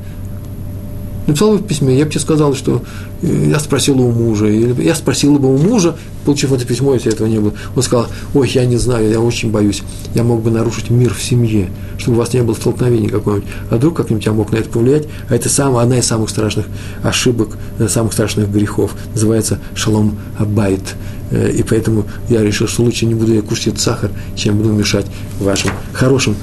[1.30, 2.82] Написал в письме, я бы тебе сказал, что
[3.22, 7.12] э, я спросил у мужа, или я спросил бы у мужа, получив это письмо, если
[7.12, 9.82] этого не было, он сказал, ой, я не знаю, я очень боюсь,
[10.14, 13.76] я мог бы нарушить мир в семье, чтобы у вас не было столкновений какого-нибудь, а
[13.76, 16.66] вдруг как-нибудь я мог на это повлиять, а это самая, одна из самых страшных
[17.02, 20.94] ошибок, э, самых страшных грехов, называется шалом абайт,
[21.30, 24.70] э, и поэтому я решил, что лучше не буду я кушать этот сахар, чем буду
[24.72, 25.06] мешать
[25.38, 26.36] вашим хорошим,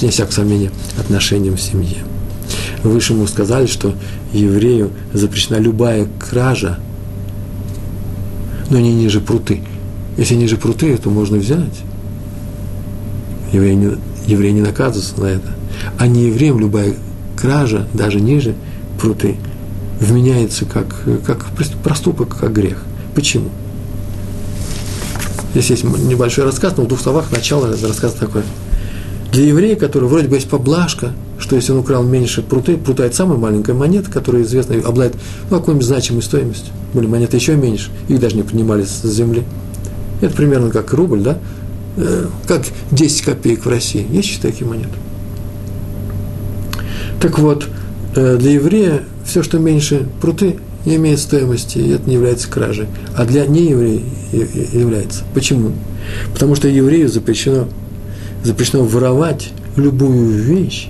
[0.00, 2.13] вне всякого сомнения, отношениям в семье.
[2.84, 3.94] Выше мы сказали, что
[4.34, 6.78] еврею запрещена любая кража,
[8.68, 9.62] но не ниже пруты.
[10.18, 11.82] Если ниже пруты, то можно взять.
[13.52, 15.48] Еврей не, еврей не наказывается на это.
[15.98, 16.94] А не евреям любая
[17.36, 18.54] кража, даже ниже
[19.00, 19.36] пруты,
[19.98, 21.46] вменяется как, как
[21.82, 22.82] проступок, как грех.
[23.14, 23.48] Почему?
[25.52, 28.44] Здесь есть небольшой рассказ, но в двух словах начало рассказа такое.
[29.34, 33.16] Для еврея, который вроде бы есть поблажка, что если он украл меньше пруты, прута– это
[33.16, 35.16] самая маленькая монета, которая известна, обладает
[35.50, 36.72] ну, какой-нибудь значимой стоимостью.
[36.92, 39.42] Были монеты еще меньше, их даже не поднимали с земли.
[40.20, 41.38] Это примерно как рубль, да?
[41.96, 42.62] Э, как
[42.92, 44.06] 10 копеек в России.
[44.08, 44.94] Есть еще такие монеты?
[47.20, 47.66] Так вот,
[48.14, 52.86] э, для еврея все, что меньше пруты, не имеет стоимости, и это не является кражей.
[53.16, 55.24] А для нееврея является.
[55.34, 55.72] Почему?
[56.32, 57.66] Потому что еврею запрещено,
[58.44, 60.88] запрещено воровать любую вещь,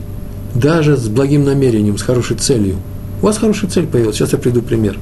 [0.55, 2.77] даже с благим намерением, с хорошей целью.
[3.23, 4.99] У вас хорошая цель появилась, сейчас я приду пример.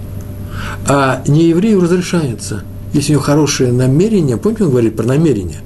[0.86, 5.60] А не еврею разрешается, если у него хорошее намерение, помните, он говорит про намерение.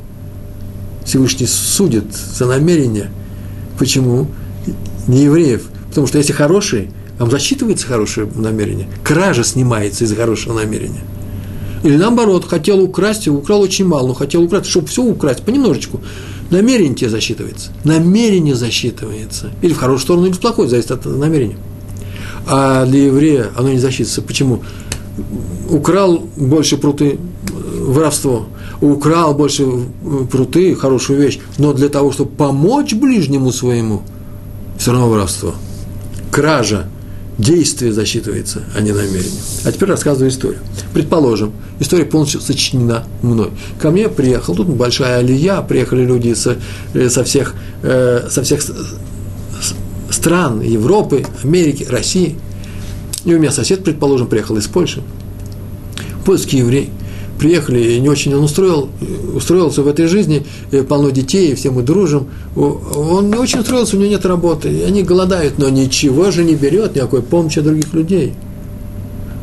[1.05, 3.11] Всевышний судит за намерение.
[3.79, 4.29] Почему?
[5.07, 5.63] Не евреев.
[5.89, 8.89] Потому что если хороший, вам засчитывается хорошее намерение.
[9.05, 11.05] Кража снимается из-за хорошего намерения.
[11.85, 16.01] Или наоборот, хотел украсть, украл очень мало, но хотел украсть, чтобы все украсть, понемножечку
[16.51, 17.71] намерение тебе засчитывается.
[17.85, 19.53] Намерение засчитывается.
[19.63, 21.59] Или в хорошую сторону, или в плохую, зависит от намерения.
[22.47, 24.23] А для еврея оно не засчитывается.
[24.23, 24.63] Почему?
[25.71, 27.19] Украл больше пруты,
[27.81, 28.47] воровство.
[28.81, 29.67] Украл больше
[30.31, 31.39] пруты, хорошую вещь.
[31.59, 34.03] Но для того, чтобы помочь ближнему своему,
[34.79, 35.55] все равно воровство.
[36.31, 36.87] Кража
[37.39, 39.41] действие засчитывается, а не намерение.
[39.65, 40.61] А теперь рассказываю историю.
[40.95, 43.51] Предположим, история полностью сочинена мной.
[43.81, 46.57] Ко мне приехал, тут большая алия, приехали люди со,
[46.95, 48.63] э, со, всех, э, со всех
[50.11, 52.39] стран Европы, Америки, России.
[53.25, 55.03] И у меня сосед, предположим, приехал из Польши.
[56.25, 56.91] Польский еврей–
[57.39, 58.89] приехали, и не очень он устроил,
[59.35, 60.47] устроился в этой жизни,
[60.89, 62.29] полно детей, все мы дружим.
[62.55, 66.55] Он не очень устроился, у него нет работы, и они голодают, но ничего же не
[66.55, 68.35] берет, никакой помощи от других людей.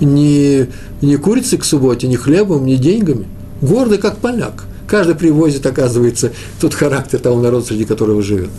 [0.02, 0.68] Ни,
[1.02, 3.26] ни курицы к субботе, ни хлебом, ни деньгами.
[3.62, 4.66] Гордый, как поляк.
[4.86, 8.50] Каждый привозит, оказывается, тот характер того народа, среди которого живет.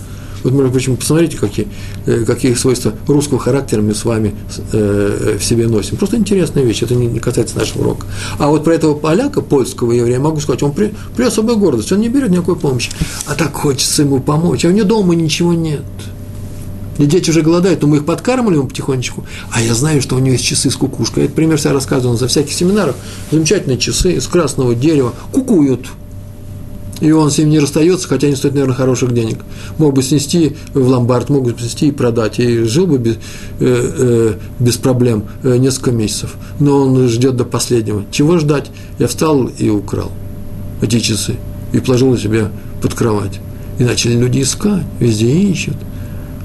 [0.45, 1.67] Вот, между прочим, посмотрите, какие,
[2.07, 4.35] э, какие свойства русского характера мы с вами
[4.73, 5.97] э, в себе носим.
[5.97, 8.07] Просто интересная вещь, это не, касается нашего урока.
[8.39, 12.01] А вот про этого поляка, польского еврея, могу сказать, он при, при особой гордости, он
[12.01, 12.91] не берет никакой помощи.
[13.27, 15.83] А так хочется ему помочь, а у него дома ничего нет.
[16.99, 19.25] И дети уже голодают, но мы их подкармливаем потихонечку.
[19.51, 21.23] А я знаю, что у него есть часы с кукушкой.
[21.23, 22.95] Я этот пример всегда рассказывал за всяких семинарах.
[23.33, 25.13] Замечательные часы из красного дерева.
[25.33, 25.89] Кукуют
[27.05, 29.41] и он с ним не расстается, хотя они стоят, наверное, хороших денег.
[29.77, 33.19] Мог бы снести в ломбард, мог бы снести и продать, и жил бы без, э,
[33.61, 36.35] э, без проблем э, несколько месяцев.
[36.61, 38.07] Но он ждет до последнего.
[38.11, 38.71] Чего ждать?
[38.99, 40.13] Я встал и украл
[40.81, 41.37] эти часы,
[41.75, 42.51] и положил себя
[42.81, 43.39] под кровать.
[43.79, 45.77] И начали люди искать, везде ищут.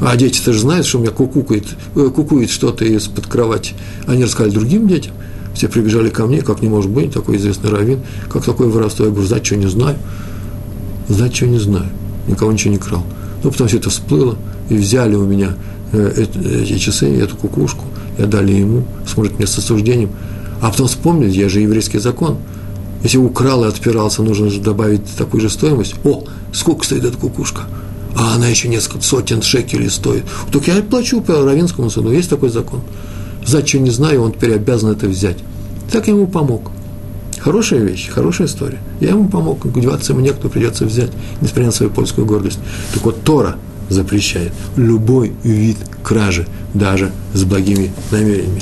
[0.02, 3.76] А дети-то же знают, что у меня кукукает, э, кукует что-то из-под кровати.
[4.08, 5.14] Они рассказали другим детям.
[5.56, 9.06] Все прибежали ко мне, как не может быть, такой известный раввин, как такое воровство.
[9.06, 9.96] Я говорю, знать что не знаю
[11.10, 11.90] знать, что не знаю.
[12.28, 13.04] никого ничего не крал.
[13.44, 14.38] Но потом все это всплыло,
[14.70, 15.56] и взяли у меня
[15.92, 17.86] э, эти часы, эту кукушку,
[18.18, 20.12] и отдали ему, смотрит мне с осуждением.
[20.62, 22.38] А потом вспомнили, я же еврейский закон.
[23.04, 25.96] Если украл и отпирался, нужно же добавить такую же стоимость.
[26.04, 27.62] О, сколько стоит эта кукушка?
[28.16, 30.24] А она еще несколько сотен шекелей стоит.
[30.52, 32.82] Так я плачу по Равинскому суду, есть такой закон.
[33.46, 35.38] За что не знаю, он теперь обязан это взять.
[35.92, 36.72] Так я ему помог.
[37.40, 38.80] Хорошая вещь, хорошая история.
[39.00, 41.12] Я ему помог, деваться ему некто придется взять,
[41.42, 42.60] несмотря на свою польскую гордость.
[42.94, 43.56] Так вот, Тора
[43.90, 48.62] запрещает любой вид кражи, даже с благими намерениями.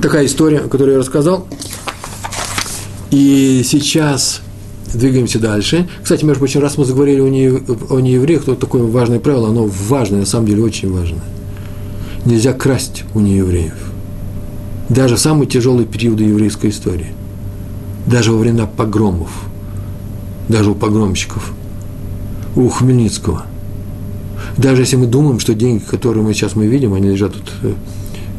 [0.00, 1.46] Такая история, которую я рассказал.
[3.10, 4.40] И сейчас
[4.94, 5.88] двигаемся дальше.
[6.02, 10.26] Кстати, между прочим, раз мы заговорили о неевреях, то такое важное правило, оно важное, на
[10.26, 11.22] самом деле очень важное.
[12.24, 13.74] Нельзя красть у неевреев
[14.90, 17.14] даже в самые тяжелые периоды еврейской истории,
[18.06, 19.30] даже во времена погромов,
[20.48, 21.52] даже у погромщиков,
[22.56, 23.46] у Хмельницкого.
[24.56, 27.72] Даже если мы думаем, что деньги, которые мы сейчас мы видим, они лежат тут э,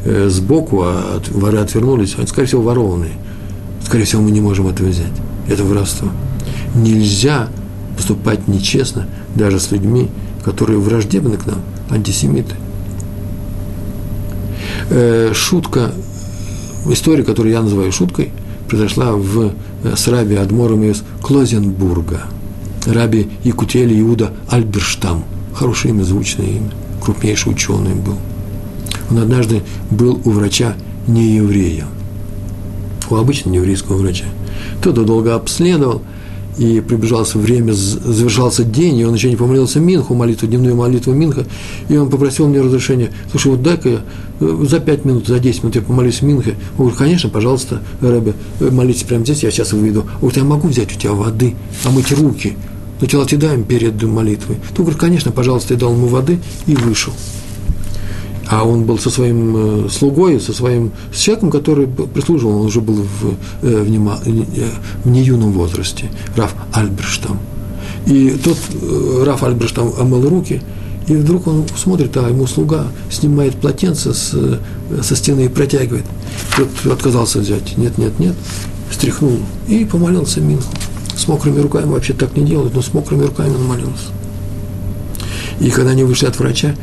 [0.04, 3.14] э сбоку, а воры отвернулись, они, скорее всего, ворованные.
[3.82, 5.12] Скорее всего, мы не можем это взять.
[5.48, 6.08] Это воровство.
[6.74, 7.48] Нельзя
[7.96, 10.10] поступать нечестно даже с людьми,
[10.44, 12.56] которые враждебны к нам, антисемиты.
[14.90, 15.92] Э, шутка
[16.86, 18.30] история, которую я называю шуткой,
[18.68, 19.52] произошла в,
[19.84, 22.22] э, с раби Адмором из Клозенбурга.
[22.86, 25.24] Раби Якутели Иуда Альберштам.
[25.54, 26.70] Хорошее имя, звучное имя.
[27.00, 28.16] Крупнейший ученый был.
[29.10, 30.74] Он однажды был у врача
[31.06, 31.86] не еврея,
[33.10, 34.26] у обычного еврейского врача.
[34.82, 36.02] Тот долго обследовал,
[36.58, 41.46] и приближалось время, завершался день, и он еще не помолился Минху, молитву, дневную молитву Минха,
[41.88, 44.04] и он попросил мне разрешения, слушай, вот дай-ка я
[44.40, 46.56] э, за пять минут, за десять минут я помолюсь Минхе.
[46.72, 50.00] Он говорит, конечно, пожалуйста, Рэбе, молитесь прямо здесь, я сейчас выйду.
[50.00, 52.56] Он говорит, я могу взять у тебя воды, помыть руки,
[53.00, 54.56] но тела тебе даем перед молитвой.
[54.74, 57.12] Ты говорит, конечно, пожалуйста, я дал ему воды и вышел
[58.52, 62.96] а он был со своим э, слугой, со своим человеком, который прислуживал, он уже был
[62.96, 64.68] в, э, в, нема, э,
[65.04, 67.38] в неюном возрасте, Раф Альберштам.
[68.04, 68.58] И тот
[69.26, 70.60] Раф Альберштам омыл руки,
[71.06, 74.60] и вдруг он смотрит, а ему слуга снимает полотенце с,
[75.02, 76.04] со стены и протягивает.
[76.54, 77.78] Тот отказался взять.
[77.78, 78.34] Нет, нет, нет.
[78.90, 80.68] Стряхнул и помолился Минху.
[81.16, 84.08] С мокрыми руками вообще так не делают, но с мокрыми руками он молился.
[85.58, 86.74] И когда они вышли от врача,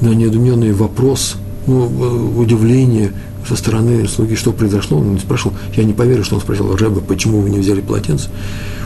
[0.00, 1.36] на недоуменный вопрос,
[1.66, 3.12] ну, э, удивление
[3.46, 7.00] со стороны слуги, что произошло, он не спрашивал, я не поверил, что он спросил Рэба,
[7.00, 8.28] почему вы не взяли полотенце.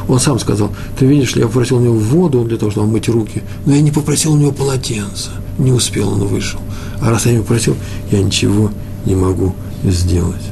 [0.08, 3.42] Он сам сказал, ты видишь, я попросил у него воду для того, чтобы мыть руки,
[3.66, 6.60] но я не попросил у него полотенца, не успел, он вышел.
[7.00, 7.76] А раз я не попросил,
[8.10, 8.70] я ничего
[9.04, 9.54] не могу
[9.84, 10.42] сделать.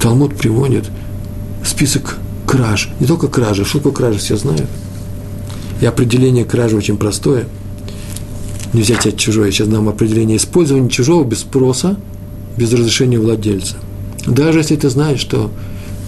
[0.00, 0.90] Талмуд приводит
[1.64, 4.68] список краж, не только кражи, что такое кража, все знают.
[5.80, 7.46] И определение кражи очень простое–
[8.72, 9.50] не взять от чужое.
[9.50, 11.96] Сейчас дам определение использования чужого без спроса,
[12.56, 13.76] без разрешения владельца.
[14.26, 15.50] Даже если ты знаешь, что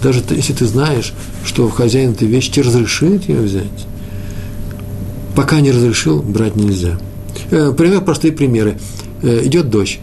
[0.03, 1.13] даже если ты знаешь,
[1.45, 3.87] что хозяин этой вещи тебе разрешит ее взять,
[5.35, 6.99] пока не разрешил, брать нельзя.
[7.49, 8.77] Э, пример, простые примеры.
[9.21, 9.99] Э, идет дождь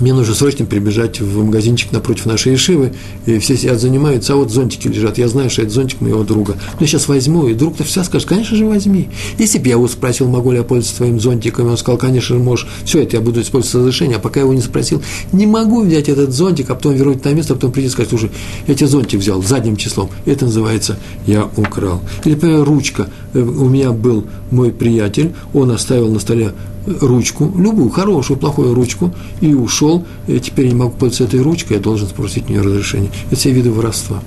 [0.00, 2.92] мне нужно срочно прибежать в магазинчик напротив нашей Ишивы,
[3.24, 5.18] и все сидят, занимаются, а вот зонтики лежат.
[5.18, 6.56] Я знаю, что это зонтик моего друга.
[6.74, 9.08] Ну, я сейчас возьму, и друг-то все скажет, конечно же, возьми.
[9.38, 12.36] Если бы я его спросил, могу ли я пользоваться твоим зонтиком, и он сказал, конечно
[12.36, 15.02] же, можешь, все это я буду использовать с разрешения, а пока я его не спросил,
[15.32, 18.10] не могу взять этот зонтик, а потом вернуть на место, а потом прийти и сказать,
[18.10, 18.30] слушай,
[18.66, 20.10] я тебе зонтик взял задним числом.
[20.24, 22.02] Это называется «я украл».
[22.24, 23.08] Или, например, ручка.
[23.32, 26.52] Э, у меня был мой приятель, он оставил на столе
[26.86, 31.80] ручку, любую, хорошую, плохую ручку, и ушел, и теперь не могу пользоваться этой ручкой, я
[31.80, 33.10] должен спросить у нее разрешение.
[33.26, 34.22] Это все виды воровства.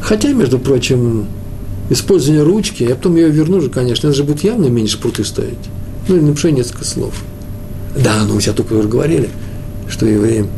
[0.00, 1.26] Хотя, между прочим,
[1.88, 5.58] использование ручки, я потом ее верну же, конечно, это же будет явно меньше пруты стоить.
[6.08, 7.14] Ну, или напишу несколько слов.
[7.96, 9.30] Да, ну, мы сейчас только уже говорили,
[9.88, 10.48] что евреям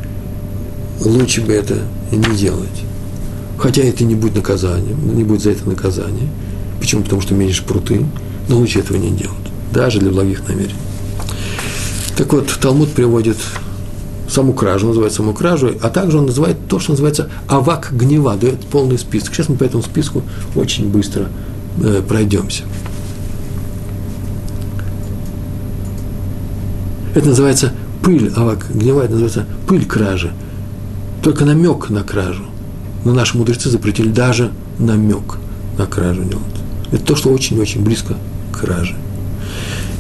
[1.01, 1.79] лучше бы это
[2.11, 2.69] не делать.
[3.59, 6.29] Хотя это не будет наказанием, не будет за это наказание.
[6.81, 7.03] Почему?
[7.03, 8.05] Потому что меньше пруты,
[8.49, 10.75] но лучше этого не делать даже для благих намерений.
[12.17, 13.39] Так вот, Талмуд приводит
[14.29, 18.61] саму кражу, называет саму кражу, а также он называет то, что называется авак гнева, дает
[18.67, 19.35] полный список.
[19.35, 20.23] Сейчас мы по этому списку
[20.55, 21.29] очень быстро
[21.83, 22.65] э, пройдемся.
[27.15, 30.33] Это называется пыль авак гнева, это называется пыль кражи.
[31.23, 32.45] Только намек на кражу.
[33.05, 35.39] Но наши мудрецы запретили даже намек
[35.77, 36.45] на кражу делать.
[36.91, 38.17] Это то, что очень-очень близко
[38.53, 38.97] к краже.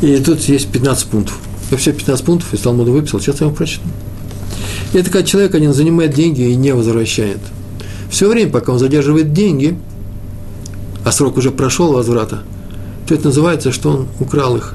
[0.02, 1.38] И тут есть 15 пунктов.
[1.70, 3.88] Я все 15 пунктов из Талмуда выписал, сейчас я вам прочитаю.
[4.92, 7.38] Это когда человек один занимает деньги и не возвращает.
[8.10, 9.78] Все время, пока он задерживает деньги,
[11.04, 12.42] а срок уже прошел возврата,
[13.06, 14.74] то это называется, что он украл их.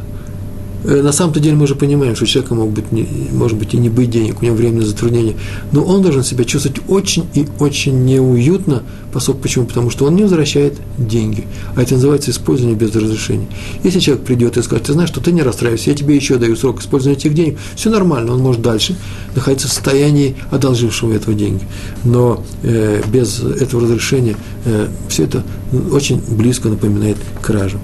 [0.84, 3.74] Э, на самом-то деле мы уже понимаем, что у человека мог быть, не, может быть
[3.74, 5.36] и не быть денег, у него временное затруднение,
[5.72, 9.66] но он должен себя чувствовать очень и очень неуютно, поскольку почему?
[9.66, 13.48] Потому что он не возвращает деньги, а это называется использование без разрешения.
[13.84, 16.56] Если человек придет и скажет, ты знаешь, что ты не расстраивайся, я тебе еще даю
[16.56, 18.96] срок использования этих денег, все нормально, он может дальше
[19.36, 21.66] находиться в состоянии одолжившего этого деньги,
[22.04, 25.44] но э, без этого разрешения э, все это
[25.92, 27.80] очень близко напоминает кражу.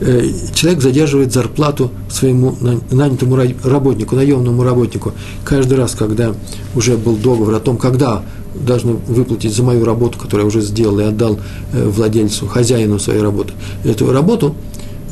[0.00, 0.22] Э,
[0.54, 2.54] человек задерживает зарплату своему
[2.90, 5.12] нанятому работнику, наемному работнику.
[5.44, 6.34] Каждый раз, когда
[6.76, 8.22] уже был договор о том, когда
[8.54, 11.38] должны выплатить за мою работу, которую я уже сделал и отдал
[11.72, 14.54] э, владельцу, хозяину своей работы, эту работу,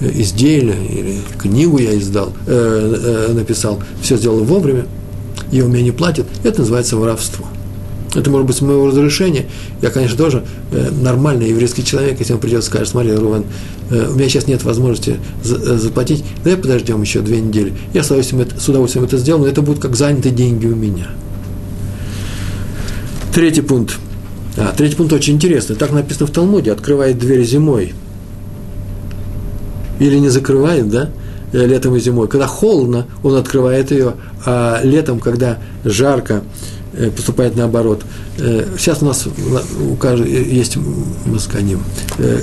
[0.00, 4.86] э, изделие или книгу я издал, написал, все сделал вовремя,
[5.50, 7.46] и он мне не платит, это называется воровство.
[8.16, 9.46] Это может быть моего разрешения.
[9.82, 13.44] Я, конечно, тоже э, нормальный еврейский человек, если он придет и скажет, смотри, Руван,
[13.90, 17.74] э, у меня сейчас нет возможности за, э, заплатить, давай подождем еще две недели.
[17.92, 20.74] Я с удовольствием, это, с удовольствием это сделаю, но это будут как занятые деньги у
[20.74, 21.08] меня.
[23.34, 23.98] Третий пункт.
[24.56, 25.76] А, третий пункт очень интересный.
[25.76, 26.72] Так написано в Талмуде.
[26.72, 27.92] Открывает дверь зимой.
[29.98, 31.10] Или не закрывает, да?
[31.52, 32.28] Э, летом и зимой.
[32.28, 34.14] Когда холодно, он открывает ее,
[34.44, 36.42] а летом, когда жарко,
[37.14, 38.02] поступает наоборот.
[38.38, 41.80] Э, сейчас у нас у каждого есть мы сканим,
[42.18, 42.40] э,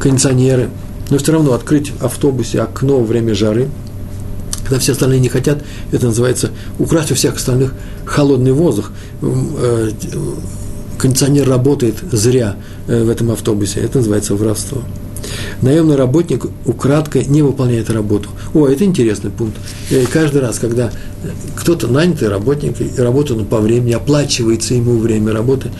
[0.00, 0.70] кондиционеры,
[1.10, 3.68] но все равно открыть в автобусе окно во время жары,
[4.62, 5.58] когда все остальные не хотят,
[5.90, 7.74] это называется украсть у всех остальных
[8.04, 8.92] холодный воздух.
[10.98, 12.54] Кондиционер работает зря
[12.86, 14.82] в этом автобусе, это называется воровство.
[15.60, 18.30] Наемный работник украдкой не выполняет работу.
[18.54, 19.56] О, это интересный пункт.
[19.90, 20.90] И каждый раз, когда
[21.56, 25.70] кто-то нанятый работник, и работает он по времени, оплачивается ему время работы,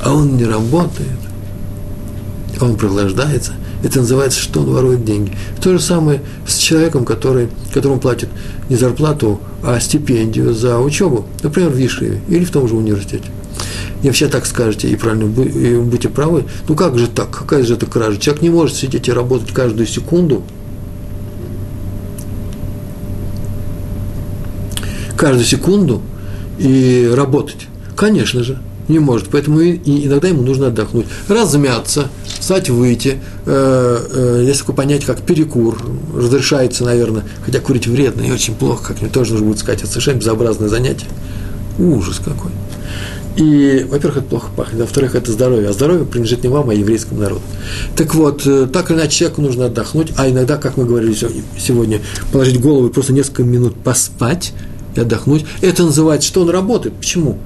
[0.00, 1.08] а он не работает,
[2.60, 3.52] он прохлаждается,
[3.82, 5.32] это называется, что он ворует деньги.
[5.60, 8.28] То же самое с человеком, который, которому платят
[8.68, 13.24] не зарплату, а стипендию за учебу, например, в Вишеве или в том же университете.
[14.02, 16.44] И вообще так скажете, и правильно, и будете правы.
[16.68, 17.30] Ну как же так?
[17.30, 18.18] Какая же это кража?
[18.18, 20.42] Человек не может сидеть и работать каждую секунду.
[25.16, 26.02] Каждую секунду
[26.58, 27.68] и работать.
[27.96, 29.28] Конечно же, не может.
[29.28, 31.06] Поэтому иногда ему нужно отдохнуть.
[31.28, 33.20] Размяться, встать, выйти.
[33.46, 35.78] Э, э, есть такое понятие, как перекур.
[36.12, 39.82] Разрешается, наверное, хотя курить вредно и очень плохо, как мне тоже нужно будет сказать.
[39.82, 41.06] Это совершенно безобразное занятие.
[41.78, 42.50] Ужас какой.
[43.36, 45.70] И, во-первых, это плохо пахнет, во-вторых, это здоровье.
[45.70, 47.42] А здоровье принадлежит не вам, а еврейскому народу.
[47.96, 51.16] Так вот, э, так или иначе, человеку нужно отдохнуть, а иногда, как мы говорили
[51.58, 54.52] сегодня, положить голову и просто несколько минут поспать
[54.94, 55.46] и отдохнуть.
[55.62, 56.94] Это называется, что он работает.
[56.94, 57.38] Почему?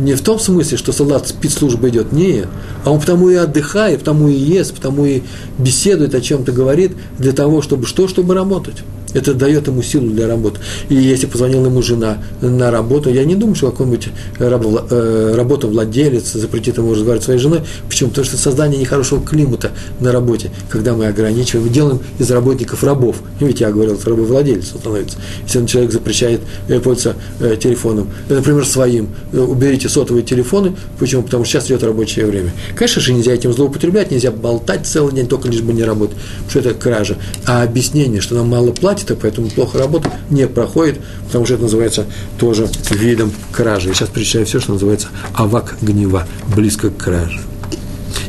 [0.00, 2.44] Не в том смысле, что солдат спецслужба идет, не,
[2.84, 5.22] а он потому и отдыхает, потому и ест, потому и
[5.58, 8.76] беседует, о чем-то говорит, для того, чтобы что, чтобы работать.
[9.14, 10.60] Это дает ему силу для работы.
[10.88, 16.32] И если позвонила ему жена на работу, я не думаю, что какой-нибудь рабо, э, работовладелец
[16.32, 17.62] запретит ему разговаривать своей женой.
[17.88, 18.10] Почему?
[18.10, 23.16] Потому что создание нехорошего климата на работе, когда мы ограничиваем, делаем из работников рабов.
[23.40, 25.16] Ведь я говорил, это рабовладелец становится.
[25.44, 30.74] Если человек запрещает э, пользоваться э, телефоном, например, своим, уберите сотовые телефоны.
[30.98, 31.22] Почему?
[31.22, 32.52] Потому что сейчас идет рабочее время.
[32.74, 36.50] Конечно же, нельзя этим злоупотреблять, нельзя болтать целый день, только лишь бы не работать, потому
[36.50, 37.16] что это кража.
[37.46, 41.54] А объяснение, что нам мало платят, платит, и поэтому плохо работает, не проходит, потому что
[41.54, 42.06] это называется
[42.38, 43.88] тоже видом кражи.
[43.88, 47.40] Я сейчас перечисляю все, что называется авак гнева, близко к краже.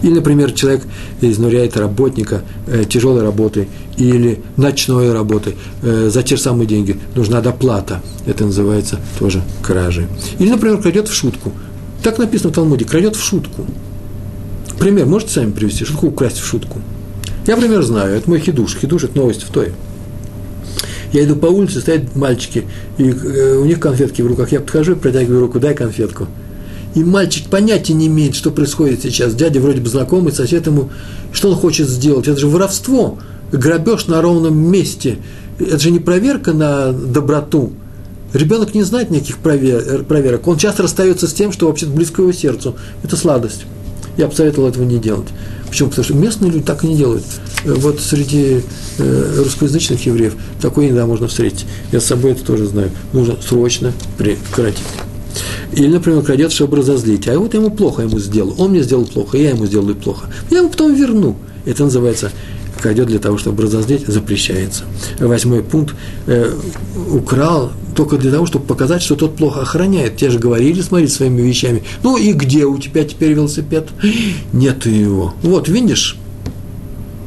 [0.01, 0.83] Или, например, человек
[1.19, 3.67] изнуряет работника э, тяжелой работой
[3.97, 6.97] или ночной работой э, за те же самые деньги.
[7.15, 8.01] Нужна доплата.
[8.25, 10.07] Это называется тоже кражей.
[10.39, 11.51] Или, например, крадет в шутку.
[12.01, 13.65] Так написано в Талмуде, крадет в шутку.
[14.79, 15.83] Пример можете сами привести?
[15.83, 16.79] Такое украсть в шутку?
[17.45, 18.77] Я, например, знаю, это мой хидуш.
[18.77, 19.73] Хидуш– это новость в той.
[21.11, 22.65] Я иду по улице, стоят мальчики,
[22.97, 24.51] и э, у них конфетки в руках.
[24.51, 26.27] Я подхожу и протягиваю руку, дай конфетку.
[26.95, 29.35] И мальчик понятия не имеет, что происходит сейчас.
[29.35, 30.89] Дядя вроде бы знакомый, сосед ему,
[31.31, 32.27] что он хочет сделать.
[32.27, 33.19] Это же воровство,
[33.51, 35.17] грабеж на ровном месте.
[35.59, 37.73] Это же не проверка на доброту.
[38.33, 40.47] Ребенок не знает никаких провер, проверок.
[40.47, 42.75] Он часто расстается с тем, что вообще близко его сердцу.
[43.03, 43.65] Это сладость.
[44.17, 45.27] Я бы советовал этого не делать.
[45.69, 45.89] Почему?
[45.89, 47.23] Потому что местные люди так и не делают.
[47.63, 48.61] Э, вот среди
[48.97, 51.65] э, русскоязычных евреев такое иногда можно встретить.
[51.91, 52.91] Я с собой это тоже знаю.
[53.13, 54.83] Нужно срочно прекратить.
[55.73, 57.27] Или, например, крадет, чтобы разозлить.
[57.27, 58.55] А вот я ему плохо ему сделал.
[58.57, 60.27] Он мне сделал плохо, я ему сделаю плохо.
[60.49, 61.35] Я ему потом верну.
[61.65, 62.31] Это называется
[62.79, 64.83] крадет для того, чтобы разозлить, запрещается.
[65.19, 65.95] Восьмой пункт.
[66.27, 66.51] Э,
[67.11, 70.17] украл только для того, чтобы показать, что тот плохо охраняет.
[70.17, 71.83] Те же говорили, смотри, своими вещами.
[72.03, 73.89] Ну и где у тебя теперь велосипед?
[74.53, 75.33] Нету его.
[75.41, 76.17] Вот, видишь,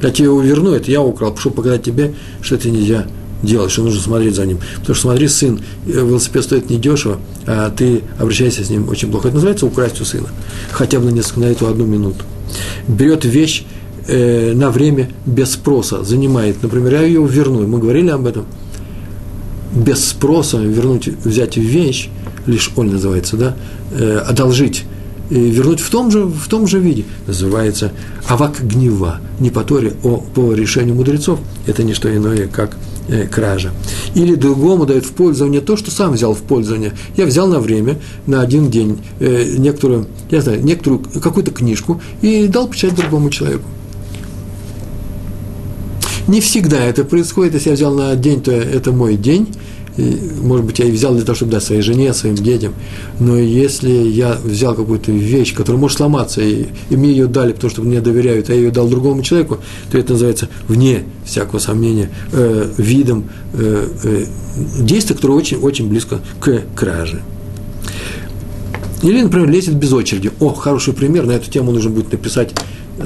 [0.03, 3.07] Я тебе его верну, это я украл, чтобы показать тебе, что это нельзя
[3.43, 4.59] делать, что нужно смотреть за ним.
[4.81, 9.29] Потому что смотри, сын, э, велосипед стоит недешево, а ты обращаешься с ним очень плохо.
[9.29, 10.29] Это называется украсть у сына.
[10.73, 12.25] Хотя бы на несколько, на эту одну минуту.
[12.89, 13.65] Берет вещь
[14.07, 16.63] э, на время без спроса, занимает.
[16.63, 17.67] Например, я ее верну.
[17.67, 18.47] Мы говорили об этом.
[19.75, 22.11] Без спроса вернуть, взять вещь,
[22.47, 23.57] лишь он называется, да,
[23.93, 24.85] э, одолжить
[25.33, 27.05] вернуть в том же, в том же виде.
[27.27, 27.93] Называется
[28.29, 29.21] авак гнева.
[29.41, 31.41] Не по Торе, а по решению мудрецов.
[31.67, 32.77] Это не что иное, как
[33.09, 33.73] э, кража.
[34.15, 36.93] Или другому дает в пользование то, что сам взял в пользование.
[37.17, 42.47] Я взял на время, на один день, э, некоторую, я знаю, некоторую, какую-то книжку и
[42.47, 43.65] дал печать другому человеку.
[46.29, 47.55] Не всегда это происходит.
[47.55, 49.49] Если я взял на день, то это мой день
[49.97, 52.75] может быть, я и взял для того, чтобы дать своей жене, своим детям,
[53.21, 57.71] но если я взял какую-то вещь, которая может сломаться, и, и мне ее дали, потому
[57.71, 59.59] что мне доверяют, а я ее дал другому человеку,
[59.91, 64.25] то это называется, вне всякого сомнения, э, видом э, э,
[64.81, 67.21] действия, которое очень, очень близко к краже.
[69.03, 70.31] Или, например, лезет без очереди.
[70.39, 72.55] О, хороший пример, на эту тему нужно будет написать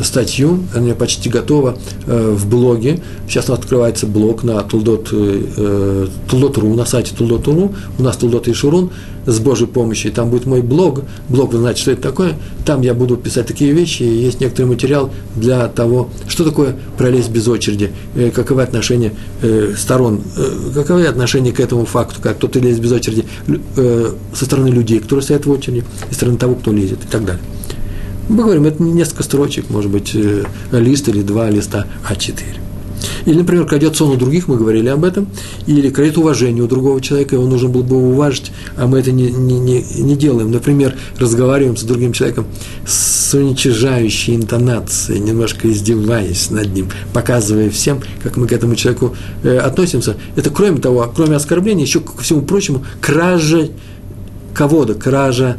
[0.03, 1.76] статью, она почти готова
[2.07, 3.01] э, в блоге.
[3.28, 8.91] Сейчас открывается блог на Тулдот, э, на сайте Тулдот.ру, у нас Тулдот и Шурун
[9.26, 12.34] с Божьей помощью, там будет мой блог, блог, вы знаете, что это такое,
[12.64, 17.30] там я буду писать такие вещи, и есть некоторый материал для того, что такое пролезть
[17.30, 19.12] без очереди, э, каковы отношения
[19.76, 20.22] сторон,
[20.74, 23.24] каковы отношения к этому факту, как кто-то лезет без очереди
[24.34, 27.24] со стороны людей, которые стоят в очереди, и со стороны того, кто лезет, и так
[27.24, 27.43] далее.
[28.29, 32.66] Мы говорим, это несколько строчек, может быть, э, лист или два листа А4.
[33.24, 35.29] Или, например, крадет сон у других, мы говорили об этом,
[35.66, 39.31] или крадет уважение у другого человека, его нужно было бы уважить, а мы это не,
[39.31, 40.51] не, не, не делаем.
[40.51, 42.47] Например, разговариваем с другим человеком
[42.87, 49.57] с уничижающей интонацией, немножко издеваясь над ним, показывая всем, как мы к этому человеку э,
[49.59, 50.16] относимся.
[50.37, 53.68] Это, кроме того, кроме оскорбления, еще, ко всему прочему, кража
[54.55, 55.59] кого-то, кража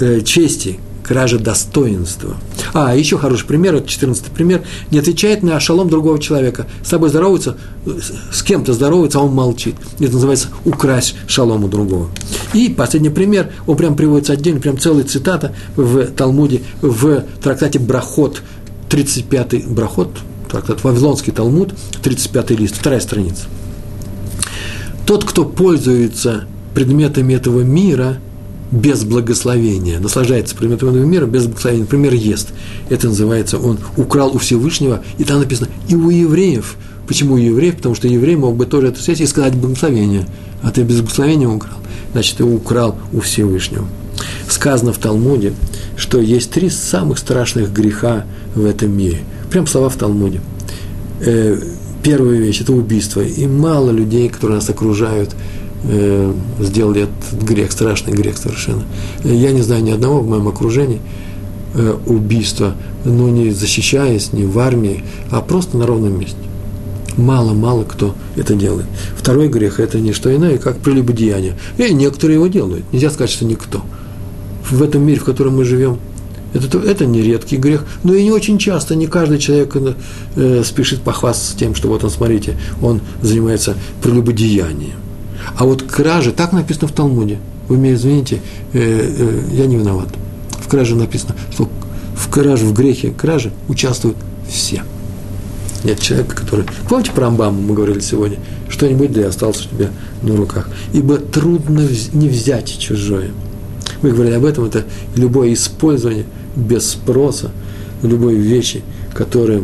[0.00, 2.36] э, чести, кража достоинства.
[2.74, 6.66] А, еще хороший пример, это 14 пример, не отвечает на шалом другого человека.
[6.84, 7.56] С тобой здоровается,
[8.30, 9.74] с кем-то здоровается, а он молчит.
[9.98, 12.10] Это называется украсть шалом у другого.
[12.52, 18.42] И последний пример, он прям приводится отдельно, прям целая цитата в Талмуде, в трактате Брахот,
[18.90, 20.10] 35-й Брахот,
[20.50, 23.46] трактат Вавилонский Талмуд, 35-й лист, вторая страница.
[25.06, 26.44] Тот, кто пользуется
[26.74, 28.18] предметами этого мира–
[28.70, 32.48] без благословения, наслаждается предметом этого мира без благословения, например, ест.
[32.90, 36.76] Это называется, он украл у Всевышнего, и там написано, и у евреев.
[37.06, 37.76] Почему у евреев?
[37.76, 40.26] Потому что еврей мог бы тоже это сесть и сказать благословение,
[40.62, 41.78] а ты без благословения украл.
[42.12, 43.86] Значит, ты украл у Всевышнего.
[44.48, 45.54] Сказано в Талмуде,
[45.96, 49.20] что есть три самых страшных греха в этом мире.
[49.50, 50.40] Прям слова в Талмуде.
[51.20, 51.58] Э,
[52.02, 53.20] первая вещь– это убийство.
[53.20, 55.34] И мало людей, которые нас окружают,
[55.84, 58.82] э, сделали этот грех, страшный грех совершенно.
[59.24, 61.00] Я не знаю ни одного в моем окружении
[61.74, 62.74] э, убийства,
[63.04, 66.36] но не защищаясь, не в армии, а просто на ровном месте.
[67.16, 68.86] Мало-мало кто это делает.
[69.16, 71.58] Второй грех– это не что иное, как прелюбодеяние.
[71.76, 72.84] И некоторые его делают.
[72.92, 73.82] Нельзя сказать, что никто.
[74.70, 75.98] В этом мире, в котором мы живем,
[76.54, 79.76] это, это не редкий грех, но и не очень часто, не каждый человек
[80.36, 85.07] э, спешит похвастаться тем, что вот он, смотрите, он занимается прелюбодеянием.
[85.56, 87.38] А вот кражи, так написано в Талмуде.
[87.68, 88.40] Вы меня извините,
[88.72, 90.08] э, э, я не виноват.
[90.60, 91.68] В краже написано, что
[92.14, 94.16] в краже, в грехе кражи участвуют
[94.48, 94.82] все.
[95.84, 96.64] Нет человека, который...
[96.88, 98.38] Помните про Амбаму мы говорили сегодня?
[98.68, 99.90] Что-нибудь да и осталось у тебя
[100.22, 100.68] на руках.
[100.92, 103.30] Ибо трудно не взять чужое.
[104.02, 104.84] Мы говорили об этом, это
[105.14, 106.24] любое использование
[106.56, 107.50] без спроса,
[108.02, 108.82] любой вещи,
[109.14, 109.62] которая,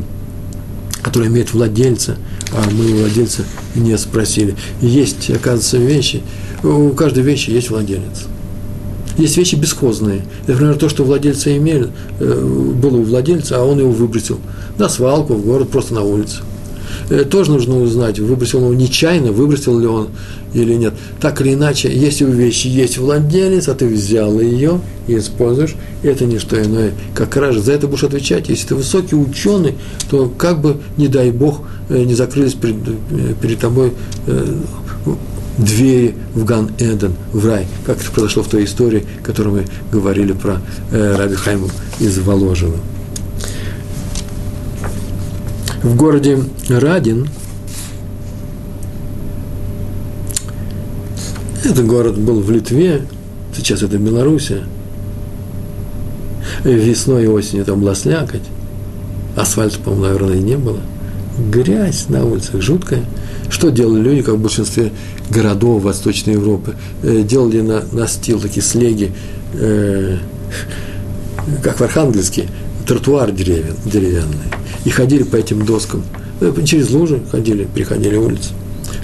[1.03, 2.17] которая имеет владельца–
[2.55, 3.43] а мы у владельца
[3.75, 4.57] не спросили.
[4.81, 6.23] Есть, оказывается, вещи,
[6.63, 8.27] у каждой вещи есть владелец.
[9.19, 10.25] Есть вещи бесхозные.
[10.47, 14.41] Например, то, что владельца имели, э, было у владельца, а он его выбросил
[14.79, 16.43] на свалку, в город, просто на улицу.
[17.11, 20.09] Э, тоже нужно узнать, выбросил он его нечаянно, выбросил ли он
[20.53, 20.95] или нет.
[21.21, 26.25] Так или иначе, если у вещи есть владелец, а ты взял ее и используешь, это
[26.25, 27.61] не что иное, как кража.
[27.61, 28.49] За это будешь отвечать.
[28.49, 29.75] Если ты высокий ученый,
[30.11, 33.93] то как бы, не дай бог, э, не закрылись перед, э, перед тобой
[35.59, 40.61] двери в Ган-Эден, в рай, как это произошло в той истории, которую мы говорили про
[40.91, 41.69] э, Раби Хайму
[42.01, 42.77] из Воложева
[45.85, 47.29] в городе Радин.
[51.63, 53.03] Этот город был в Литве,
[53.55, 54.65] сейчас это Белоруссия.
[56.65, 58.43] Весной и осенью там была слякоть.
[59.37, 60.81] Асфальта, по-моему, наверное, не было.
[61.53, 63.05] Грязь на улицах жуткая.
[63.51, 64.91] Что делали люди, как в большинстве
[65.29, 66.77] городов Восточной Европы?
[67.03, 69.13] Э, делали на, настил такие слеги,
[69.55, 70.17] э,
[71.63, 72.49] как в Архангельске,
[72.87, 74.64] тротуар деревянный.
[74.85, 76.03] И ходили по этим доскам.
[76.41, 78.51] Э, через лужи ходили, приходили улицы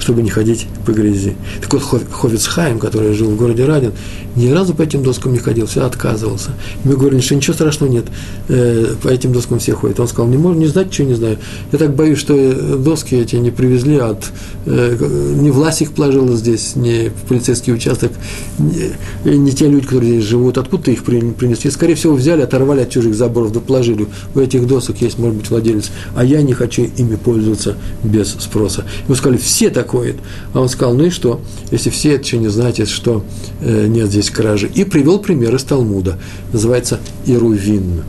[0.00, 1.36] чтобы не ходить по грязи.
[1.60, 3.92] Так вот, Ховицхайм, который жил в городе Радин,
[4.36, 6.50] ни разу по этим доскам не ходил, все отказывался.
[6.84, 8.06] Мы говорили, что ничего страшного нет,
[8.48, 9.98] э, по этим доскам все ходят.
[10.00, 11.38] Он сказал, не можно, не знать, что не знаю.
[11.72, 14.30] Я так боюсь, что э, доски эти не привезли от...
[14.66, 14.96] Э,
[15.40, 18.12] не власть их положила здесь, не в полицейский участок,
[18.58, 20.58] не, не те люди, которые здесь живут.
[20.58, 21.70] Откуда их принесли?
[21.70, 24.06] Скорее всего, взяли, оторвали от чужих заборов, да положили.
[24.34, 25.90] У этих досок есть, может быть, владелец.
[26.14, 28.84] А я не хочу ими пользоваться без спроса.
[29.06, 30.16] Ему сказали, все так ходят.
[30.52, 31.40] А он сказал, ну и что?
[31.70, 33.24] Если все это еще не знаете, что
[33.60, 34.70] э, нет здесь кражи.
[34.72, 36.18] И привел пример из Талмуда.
[36.52, 38.02] Называется Ирувин.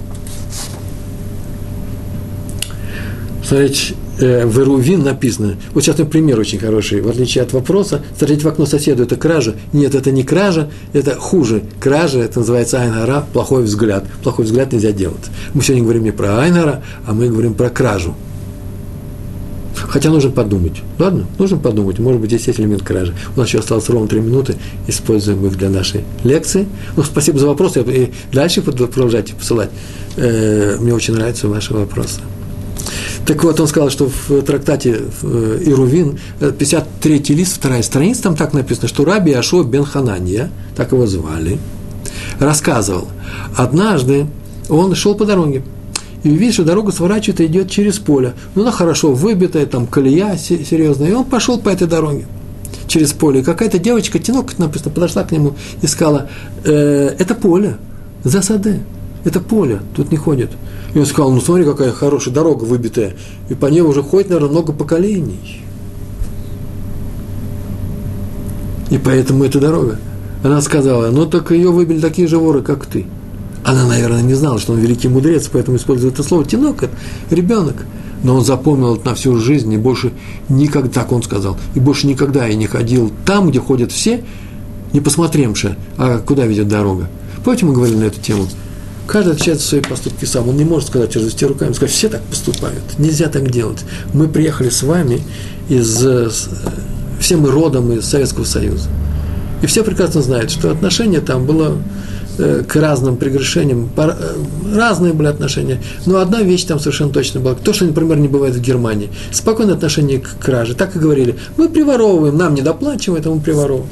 [3.44, 8.44] Смотрите, э, в Ирувин написано, вот сейчас пример очень хороший, в отличие от вопроса, смотрите
[8.44, 9.56] в окно соседу, это кража.
[9.74, 11.64] Нет, это не кража, это хуже.
[11.80, 14.06] Кража, это называется айнара, плохой взгляд.
[14.24, 15.26] Плохой взгляд нельзя делать.
[15.54, 18.16] Мы сегодня говорим не про айнара, а мы говорим про кражу.
[19.88, 20.82] Хотя нужно подумать.
[21.00, 22.00] Ладно, нужно подумать.
[22.00, 23.14] Может быть, здесь есть элемент кражи.
[23.36, 24.56] У нас еще осталось ровно три минуты.
[24.88, 26.68] Используем их для нашей лекции.
[26.96, 27.82] Ну, спасибо за вопросы.
[27.82, 29.70] И дальше продолжайте посылать.
[30.18, 32.22] Э, мне очень нравятся ваши вопросы.
[33.26, 38.36] Так вот, он сказал, что в трактате э, Ирувин, 53 э, лист, вторая страница, там
[38.36, 41.60] так написано, что Раби Ашо бен Хананья, так его звали,
[42.40, 43.08] рассказывал,
[43.56, 44.26] однажды
[44.70, 45.64] он шел по дороге,
[46.24, 48.34] и видит, что дорога сворачивает и идет через поле.
[48.56, 52.26] Ну, она хорошо выбитая, там колея серьезная, и он пошел по этой дороге
[52.88, 53.40] через поле.
[53.40, 56.30] И какая-то девочка, тинок написано, подошла к нему и сказала,
[56.64, 57.78] э, это поле,
[58.24, 58.82] засады,
[59.24, 60.52] это поле, тут не ходит.
[60.94, 63.14] И он сказал, ну смотри, какая хорошая дорога выбитая,
[63.50, 65.62] и по ней уже ходит, наверное, много поколений.
[68.90, 69.98] И поэтому эта дорога.
[70.44, 73.06] Она сказала, ну так ее выбили такие же воры, как ты.
[73.64, 76.46] Она, наверное, не знала, что он великий мудрец, поэтому использует это слово.
[76.46, 76.90] Тинок–
[77.30, 77.86] ребенок.
[78.24, 80.12] Но он запомнил это на всю жизнь, и больше
[80.48, 84.24] никогда, так он сказал, и больше никогда я не ходил там, где ходят все,
[84.94, 87.10] не посмотревши, а куда ведет дорога.
[87.44, 88.48] Помните, мы говорили на эту тему?
[89.08, 90.48] Каждый отвечает за свои поступки сам.
[90.48, 92.84] Он не может сказать, развести руками, сказать, все так поступают.
[93.00, 93.84] Нельзя так делать.
[94.14, 95.22] Мы приехали с вами
[95.68, 96.08] из...
[97.20, 98.90] Все мы родом из Советского Союза.
[99.62, 101.78] И все прекрасно знают, что отношение там было
[102.68, 104.12] к разным прегрешениям, э,
[104.76, 105.82] разные были отношения.
[106.06, 107.56] Но одна вещь там совершенно точно была.
[107.56, 109.10] То, что, например, не бывает в Германии.
[109.32, 110.76] Спокойное отношение к краже.
[110.76, 111.36] Так и говорили.
[111.58, 113.90] Мы приворовываем, нам не доплачиваем, это мы приворовываем.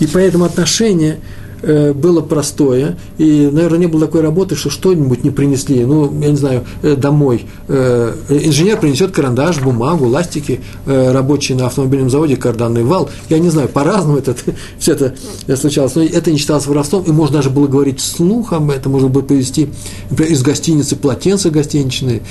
[0.00, 1.20] И поэтому отношение Э,
[1.62, 6.36] было простое, и, наверное, не было такой работы, что что-нибудь не принесли, ну, я не
[6.36, 7.46] знаю, э, домой.
[7.68, 13.10] Э, инженер принесет карандаш, бумагу, ластики, рабочие на автомобильном заводе, карданный вал.
[13.28, 14.36] Я не знаю, по-разному это,
[14.78, 15.14] все это
[15.56, 19.08] случалось, но это не считалось воровством, и можно даже было говорить вслух об этом, можно
[19.08, 19.68] было повезти
[20.10, 22.22] например, из гостиницы полотенца гостиничные,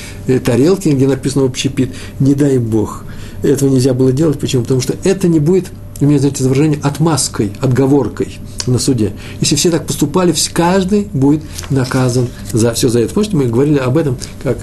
[0.44, 3.04] тарелки, где написано «общепит», не дай бог.
[3.44, 4.64] Этого нельзя было делать, почему?
[4.64, 5.66] Потому что это не будет
[6.02, 9.14] у меня, знаете, выражение отмазкой, отговоркой на суде.
[9.40, 13.14] Если все так поступали, каждый будет наказан за все за это.
[13.14, 14.58] Помните, мы говорили об этом, как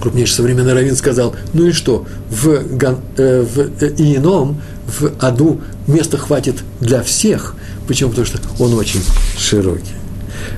[0.00, 6.16] крупнейший современный раввин сказал, ну и что, в, э, в э, ином, в аду места
[6.16, 7.54] хватит для всех.
[7.86, 8.10] Почему?
[8.10, 9.00] Потому что он очень
[9.36, 9.94] широкий.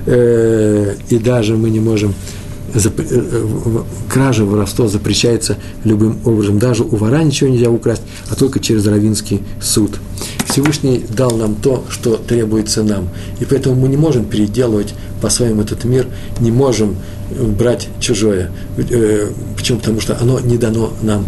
[0.06, 2.14] Э, и даже мы не можем
[2.74, 6.58] Э, э, кража, воровство запрещается любым образом.
[6.58, 9.98] Даже у вора ничего нельзя украсть, а только через равинский суд.
[10.46, 13.08] Всевышний дал нам то, что требуется нам.
[13.40, 16.06] И поэтому мы не можем переделывать по-своему этот мир,
[16.40, 16.96] не можем
[17.30, 18.50] брать чужое.
[18.76, 19.78] Э, почему?
[19.78, 21.26] Потому что оно не дано нам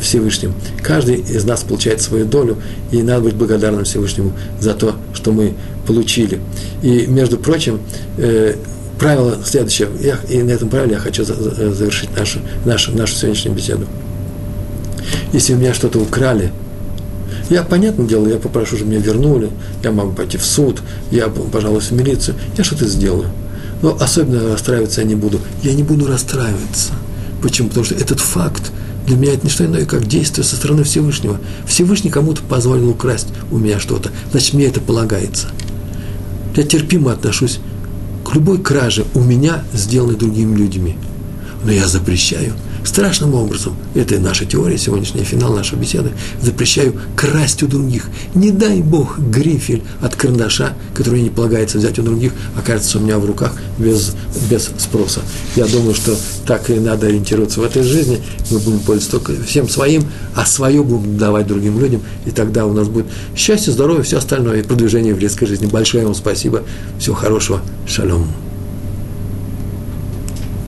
[0.00, 0.54] Всевышним.
[0.82, 2.56] Каждый из нас получает свою долю,
[2.90, 5.52] и надо быть благодарным Всевышнему за то, что мы
[5.86, 6.40] получили.
[6.82, 7.80] И, между прочим,
[8.98, 13.86] правило следующее, я, и на этом правиле я хочу завершить нашу, нашу, нашу сегодняшнюю беседу.
[15.32, 16.50] Если у меня что-то украли,
[17.48, 19.50] я, понятное дело, я попрошу, чтобы меня вернули,
[19.82, 23.28] я могу пойти в суд, я пожалуюсь в милицию, я что-то сделаю.
[23.82, 25.38] Но особенно расстраиваться я не буду.
[25.62, 26.92] Я не буду расстраиваться.
[27.42, 27.68] Почему?
[27.68, 28.72] Потому что этот факт
[29.06, 31.38] для меня это не что иное, как действие со стороны Всевышнего.
[31.66, 35.48] Всевышний кому-то позволил украсть у меня что-то, значит, мне это полагается.
[36.56, 37.60] Я терпимо отношусь
[38.24, 40.96] к любой краже у меня, сделанной другими людьми.
[41.64, 42.54] Но я запрещаю
[42.86, 46.10] страшным образом, это и наша теория, сегодняшний финал нашей беседы,
[46.40, 48.08] запрещаю красть у других.
[48.34, 53.18] Не дай Бог грифель от карандаша, который не полагается взять у других, окажется у меня
[53.18, 54.14] в руках без,
[54.50, 55.22] без спроса.
[55.56, 56.14] Я думаю, что
[56.46, 58.20] так и надо ориентироваться в этой жизни.
[58.50, 62.72] Мы будем пользоваться только всем своим, а свое будем давать другим людям, и тогда у
[62.72, 63.06] нас будет
[63.36, 65.66] счастье, здоровье, все остальное, и продвижение еврейской жизни.
[65.66, 66.62] Большое вам спасибо.
[66.98, 67.60] Всего хорошего.
[67.86, 68.45] Шалом.